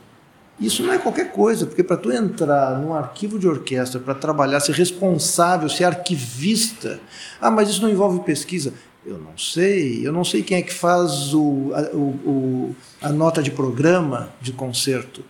Isso 0.58 0.82
não 0.84 0.92
é 0.92 0.98
qualquer 0.98 1.32
coisa, 1.32 1.66
porque 1.66 1.82
para 1.82 1.96
tu 1.96 2.12
entrar 2.12 2.78
num 2.78 2.94
arquivo 2.94 3.38
de 3.38 3.48
orquestra 3.48 4.00
para 4.00 4.14
trabalhar, 4.14 4.60
ser 4.60 4.72
responsável, 4.72 5.68
ser 5.68 5.84
arquivista, 5.84 7.00
ah, 7.40 7.50
mas 7.50 7.68
isso 7.68 7.82
não 7.82 7.90
envolve 7.90 8.20
pesquisa. 8.20 8.72
Eu 9.04 9.18
não 9.18 9.36
sei, 9.36 10.06
eu 10.06 10.12
não 10.12 10.24
sei 10.24 10.42
quem 10.42 10.58
é 10.58 10.62
que 10.62 10.72
faz 10.72 11.34
o, 11.34 11.72
o, 11.92 12.74
a 13.02 13.10
nota 13.10 13.42
de 13.42 13.50
programa 13.50 14.30
de 14.40 14.52
concerto. 14.52 15.22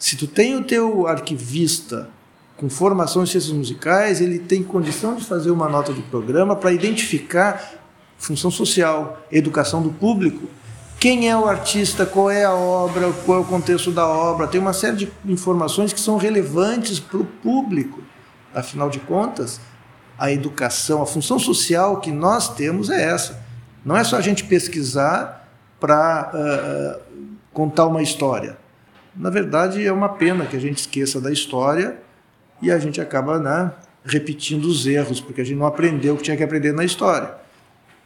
Se 0.00 0.16
tu 0.16 0.26
tem 0.26 0.56
o 0.56 0.64
teu 0.64 1.06
arquivista 1.06 2.10
com 2.56 2.68
formação 2.68 3.22
em 3.22 3.26
ciências 3.26 3.52
musicais, 3.52 4.20
ele 4.20 4.40
tem 4.40 4.64
condição 4.64 5.14
de 5.14 5.24
fazer 5.24 5.52
uma 5.52 5.68
nota 5.68 5.92
de 5.92 6.02
programa 6.02 6.56
para 6.56 6.72
identificar 6.72 7.74
função 8.18 8.50
social, 8.50 9.24
educação 9.30 9.80
do 9.80 9.90
público 9.90 10.48
quem 11.00 11.30
é 11.30 11.36
o 11.36 11.46
artista, 11.46 12.04
qual 12.04 12.30
é 12.30 12.44
a 12.44 12.52
obra, 12.52 13.10
qual 13.24 13.38
é 13.38 13.40
o 13.40 13.44
contexto 13.44 13.90
da 13.90 14.06
obra. 14.06 14.46
Tem 14.46 14.60
uma 14.60 14.74
série 14.74 14.96
de 14.96 15.12
informações 15.24 15.94
que 15.94 15.98
são 15.98 16.18
relevantes 16.18 17.00
para 17.00 17.16
o 17.16 17.24
público. 17.24 18.02
Afinal 18.54 18.90
de 18.90 19.00
contas, 19.00 19.58
a 20.18 20.30
educação, 20.30 21.00
a 21.00 21.06
função 21.06 21.38
social 21.38 22.00
que 22.00 22.10
nós 22.10 22.54
temos 22.54 22.90
é 22.90 23.02
essa. 23.02 23.42
Não 23.82 23.96
é 23.96 24.04
só 24.04 24.18
a 24.18 24.20
gente 24.20 24.44
pesquisar 24.44 25.48
para 25.80 26.32
uh, 26.34 27.00
contar 27.50 27.86
uma 27.86 28.02
história. 28.02 28.58
Na 29.14 29.30
verdade, 29.30 29.84
é 29.84 29.92
uma 29.92 30.08
pena 30.08 30.46
que 30.46 30.56
a 30.56 30.60
gente 30.60 30.78
esqueça 30.78 31.20
da 31.20 31.32
história 31.32 31.98
e 32.62 32.70
a 32.70 32.78
gente 32.78 33.00
acaba 33.00 33.38
né, 33.38 33.72
repetindo 34.04 34.64
os 34.66 34.86
erros, 34.86 35.20
porque 35.20 35.40
a 35.40 35.44
gente 35.44 35.58
não 35.58 35.66
aprendeu 35.66 36.14
o 36.14 36.16
que 36.16 36.22
tinha 36.22 36.36
que 36.36 36.42
aprender 36.42 36.72
na 36.72 36.84
história 36.84 37.40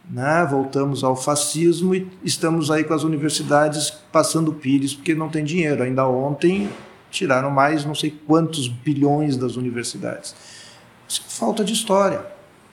né? 0.09 0.47
voltamos 0.49 1.03
ao 1.03 1.17
fascismo 1.17 1.95
e 1.95 2.11
estamos 2.23 2.71
aí 2.71 2.85
com 2.85 2.95
as 2.95 3.05
universidades 3.05 3.91
passando 4.13 4.53
pires 4.53 4.95
porque 4.95 5.15
não 5.15 5.29
tem 5.29 5.45
dinheiro. 5.45 5.83
Ainda 5.83 6.07
ontem 6.07 6.69
tiraram 7.11 7.51
mais 7.51 7.85
não 7.85 7.95
sei 7.95 8.11
quantos 8.11 8.69
bilhões 8.69 9.37
das 9.37 9.57
universidades. 9.57 10.35
Isso 11.09 11.23
é 11.27 11.31
falta 11.31 11.65
de 11.65 11.73
história, 11.73 12.25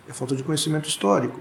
é 0.09 0.13
falta 0.13 0.35
de 0.35 0.43
conhecimento 0.43 0.89
histórico. 0.89 1.39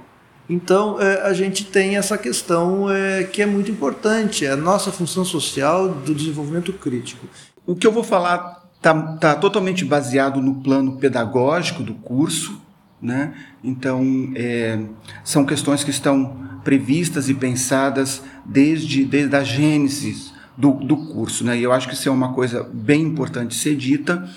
Então 0.51 1.01
é, 1.01 1.23
a 1.23 1.33
gente 1.33 1.65
tem 1.65 1.97
essa 1.97 2.19
questão 2.19 2.91
é, 2.91 3.23
que 3.23 3.41
é 3.41 3.47
muito 3.47 3.71
importante, 3.71 4.45
é 4.45 4.51
a 4.51 4.57
nossa 4.57 4.91
função 4.91 5.25
social 5.25 5.89
do 5.89 6.13
desenvolvimento 6.13 6.73
crítico. 6.73 7.29
O 7.65 7.77
que 7.77 7.87
eu 7.87 7.93
vou 7.93 8.03
falar 8.03 8.69
está 8.77 8.95
tá 9.19 9.35
totalmente 9.37 9.85
baseado 9.85 10.43
no 10.43 10.57
plano 10.57 10.97
pedagógico 10.97 11.85
do 11.85 11.95
curso, 11.95 12.61
né? 13.01 13.33
Então, 13.63 14.03
é, 14.35 14.81
são 15.23 15.45
questões 15.45 15.85
que 15.85 15.91
estão 15.91 16.61
previstas 16.65 17.29
e 17.29 17.35
pensadas 17.35 18.21
desde, 18.45 19.05
desde 19.05 19.37
a 19.37 19.45
gênese 19.45 20.33
do, 20.57 20.73
do 20.73 20.97
curso. 20.97 21.45
Né? 21.45 21.59
E 21.59 21.63
eu 21.63 21.73
acho 21.73 21.89
que 21.89 21.95
isso 21.95 22.09
é 22.09 22.13
uma 22.13 22.33
coisa 22.33 22.69
bem 22.73 23.03
importante 23.03 23.55
ser 23.55 23.77
dita, 23.77 24.29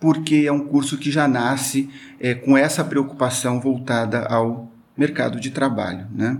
porque 0.00 0.44
é 0.46 0.52
um 0.52 0.66
curso 0.66 0.98
que 0.98 1.10
já 1.10 1.28
nasce 1.28 1.88
é, 2.18 2.34
com 2.34 2.56
essa 2.56 2.82
preocupação 2.82 3.60
voltada 3.60 4.24
ao 4.26 4.69
mercado 4.96 5.40
de 5.40 5.50
trabalho. 5.50 6.06
Né? 6.14 6.38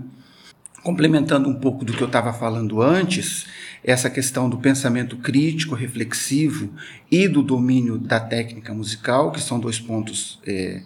Complementando 0.83 1.49
um 1.49 1.55
pouco 1.55 1.85
do 1.85 1.93
que 1.93 2.01
eu 2.01 2.07
estava 2.07 2.33
falando 2.33 2.81
antes, 2.81 3.45
essa 3.83 4.09
questão 4.09 4.49
do 4.49 4.57
pensamento 4.57 5.17
crítico, 5.17 5.75
reflexivo 5.75 6.73
e 7.09 7.27
do 7.27 7.41
domínio 7.41 7.97
da 7.97 8.19
técnica 8.19 8.73
musical, 8.73 9.31
que 9.31 9.41
são 9.41 9.59
dois 9.59 9.79
pontos 9.79 10.39
é, 10.45 10.81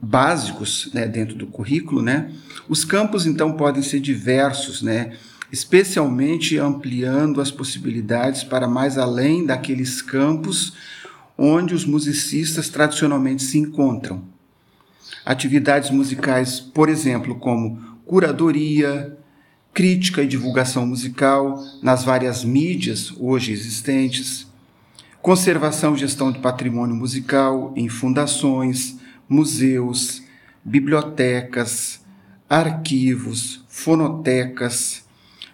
básicos 0.00 0.90
né, 0.92 1.06
dentro 1.06 1.36
do 1.36 1.46
currículo, 1.46 2.02
né? 2.02 2.32
Os 2.68 2.84
campos 2.84 3.24
então 3.24 3.52
podem 3.52 3.82
ser 3.82 4.00
diversos, 4.00 4.82
né? 4.82 5.12
Especialmente 5.50 6.58
ampliando 6.58 7.40
as 7.40 7.50
possibilidades 7.50 8.42
para 8.42 8.66
mais 8.66 8.98
além 8.98 9.44
daqueles 9.44 10.02
campos 10.02 10.72
onde 11.36 11.74
os 11.74 11.84
musicistas 11.84 12.68
tradicionalmente 12.68 13.42
se 13.42 13.58
encontram. 13.58 14.31
Atividades 15.24 15.90
musicais, 15.90 16.60
por 16.60 16.88
exemplo, 16.88 17.36
como 17.36 17.80
curadoria, 18.04 19.16
crítica 19.72 20.22
e 20.22 20.26
divulgação 20.26 20.86
musical 20.86 21.62
nas 21.82 22.04
várias 22.04 22.44
mídias 22.44 23.12
hoje 23.18 23.52
existentes, 23.52 24.46
conservação 25.22 25.94
e 25.94 25.98
gestão 25.98 26.30
de 26.30 26.40
patrimônio 26.40 26.94
musical 26.94 27.72
em 27.76 27.88
fundações, 27.88 28.96
museus, 29.28 30.22
bibliotecas, 30.64 32.00
arquivos, 32.50 33.64
fonotecas, 33.68 35.04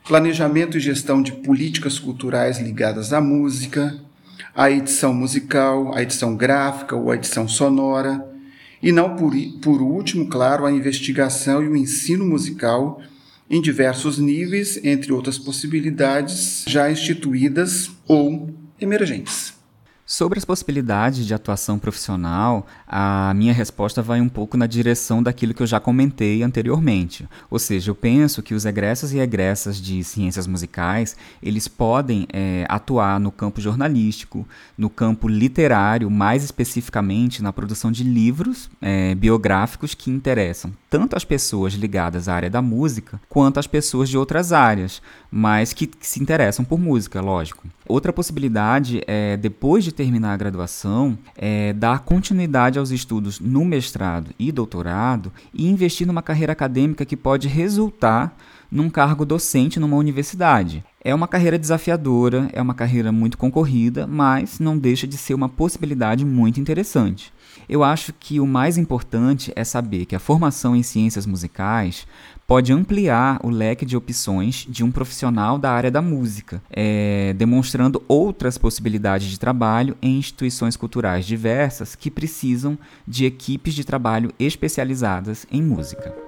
planejamento 0.06 0.78
e 0.78 0.80
gestão 0.80 1.22
de 1.22 1.32
políticas 1.32 1.98
culturais 1.98 2.58
ligadas 2.58 3.12
à 3.12 3.20
música, 3.20 4.00
à 4.54 4.70
edição 4.70 5.14
musical, 5.14 5.94
à 5.94 6.02
edição 6.02 6.34
gráfica 6.34 6.96
ou 6.96 7.10
à 7.10 7.14
edição 7.14 7.46
sonora, 7.46 8.27
e 8.82 8.92
não 8.92 9.16
por, 9.16 9.32
por 9.60 9.82
último, 9.82 10.28
claro, 10.28 10.64
a 10.64 10.72
investigação 10.72 11.62
e 11.62 11.68
o 11.68 11.76
ensino 11.76 12.24
musical 12.24 13.00
em 13.50 13.60
diversos 13.60 14.18
níveis, 14.18 14.78
entre 14.84 15.12
outras 15.12 15.38
possibilidades 15.38 16.64
já 16.66 16.90
instituídas 16.90 17.90
ou 18.06 18.50
emergentes. 18.80 19.57
Sobre 20.10 20.38
as 20.38 20.44
possibilidades 20.46 21.26
de 21.26 21.34
atuação 21.34 21.78
profissional, 21.78 22.66
a 22.86 23.30
minha 23.34 23.52
resposta 23.52 24.00
vai 24.00 24.22
um 24.22 24.28
pouco 24.28 24.56
na 24.56 24.66
direção 24.66 25.22
daquilo 25.22 25.52
que 25.52 25.62
eu 25.62 25.66
já 25.66 25.78
comentei 25.78 26.42
anteriormente. 26.42 27.28
Ou 27.50 27.58
seja, 27.58 27.90
eu 27.90 27.94
penso 27.94 28.42
que 28.42 28.54
os 28.54 28.64
egressos 28.64 29.12
e 29.12 29.18
egressas 29.18 29.76
de 29.76 30.02
ciências 30.02 30.46
musicais, 30.46 31.14
eles 31.42 31.68
podem 31.68 32.26
é, 32.32 32.64
atuar 32.70 33.20
no 33.20 33.30
campo 33.30 33.60
jornalístico, 33.60 34.48
no 34.78 34.88
campo 34.88 35.28
literário, 35.28 36.10
mais 36.10 36.42
especificamente 36.42 37.42
na 37.42 37.52
produção 37.52 37.92
de 37.92 38.02
livros 38.02 38.70
é, 38.80 39.14
biográficos 39.14 39.92
que 39.92 40.10
interessam 40.10 40.72
tanto 40.90 41.16
as 41.16 41.24
pessoas 41.24 41.74
ligadas 41.74 42.28
à 42.28 42.34
área 42.34 42.50
da 42.50 42.62
música, 42.62 43.20
quanto 43.28 43.60
as 43.60 43.66
pessoas 43.66 44.08
de 44.08 44.16
outras 44.16 44.52
áreas, 44.52 45.02
mas 45.30 45.72
que, 45.72 45.86
que 45.86 46.06
se 46.06 46.20
interessam 46.20 46.64
por 46.64 46.78
música, 46.78 47.20
lógico. 47.20 47.66
Outra 47.88 48.12
possibilidade 48.12 49.02
é, 49.06 49.34
depois 49.38 49.82
de 49.82 49.92
terminar 49.92 50.34
a 50.34 50.36
graduação, 50.36 51.18
é 51.34 51.72
dar 51.72 52.00
continuidade 52.00 52.78
aos 52.78 52.90
estudos 52.90 53.40
no 53.40 53.64
mestrado 53.64 54.30
e 54.38 54.52
doutorado 54.52 55.32
e 55.54 55.66
investir 55.66 56.06
numa 56.06 56.22
carreira 56.22 56.52
acadêmica 56.52 57.06
que 57.06 57.16
pode 57.16 57.48
resultar 57.48 58.36
num 58.70 58.90
cargo 58.90 59.24
docente 59.24 59.80
numa 59.80 59.96
universidade. 59.96 60.84
É 61.08 61.14
uma 61.14 61.26
carreira 61.26 61.58
desafiadora, 61.58 62.50
é 62.52 62.60
uma 62.60 62.74
carreira 62.74 63.10
muito 63.10 63.38
concorrida, 63.38 64.06
mas 64.06 64.60
não 64.60 64.76
deixa 64.76 65.06
de 65.06 65.16
ser 65.16 65.32
uma 65.32 65.48
possibilidade 65.48 66.22
muito 66.22 66.60
interessante. 66.60 67.32
Eu 67.66 67.82
acho 67.82 68.12
que 68.12 68.38
o 68.38 68.46
mais 68.46 68.76
importante 68.76 69.50
é 69.56 69.64
saber 69.64 70.04
que 70.04 70.14
a 70.14 70.18
formação 70.18 70.76
em 70.76 70.82
ciências 70.82 71.24
musicais 71.24 72.06
pode 72.46 72.74
ampliar 72.74 73.40
o 73.42 73.48
leque 73.48 73.86
de 73.86 73.96
opções 73.96 74.66
de 74.68 74.84
um 74.84 74.90
profissional 74.90 75.56
da 75.56 75.72
área 75.72 75.90
da 75.90 76.02
música, 76.02 76.60
é, 76.68 77.32
demonstrando 77.38 78.02
outras 78.06 78.58
possibilidades 78.58 79.28
de 79.28 79.40
trabalho 79.40 79.96
em 80.02 80.18
instituições 80.18 80.76
culturais 80.76 81.24
diversas 81.24 81.94
que 81.94 82.10
precisam 82.10 82.76
de 83.06 83.24
equipes 83.24 83.72
de 83.72 83.82
trabalho 83.82 84.30
especializadas 84.38 85.46
em 85.50 85.62
música. 85.62 86.27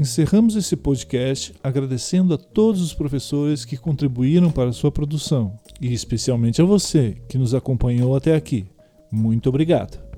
Encerramos 0.00 0.56
esse 0.56 0.76
podcast 0.78 1.52
agradecendo 1.62 2.32
a 2.32 2.38
todos 2.38 2.80
os 2.80 2.94
professores 2.94 3.66
que 3.66 3.76
contribuíram 3.76 4.50
para 4.50 4.70
a 4.70 4.72
sua 4.72 4.90
produção 4.90 5.52
e 5.78 5.92
especialmente 5.92 6.62
a 6.62 6.64
você 6.64 7.18
que 7.28 7.36
nos 7.36 7.54
acompanhou 7.54 8.16
até 8.16 8.34
aqui. 8.34 8.64
Muito 9.12 9.50
obrigado. 9.50 10.09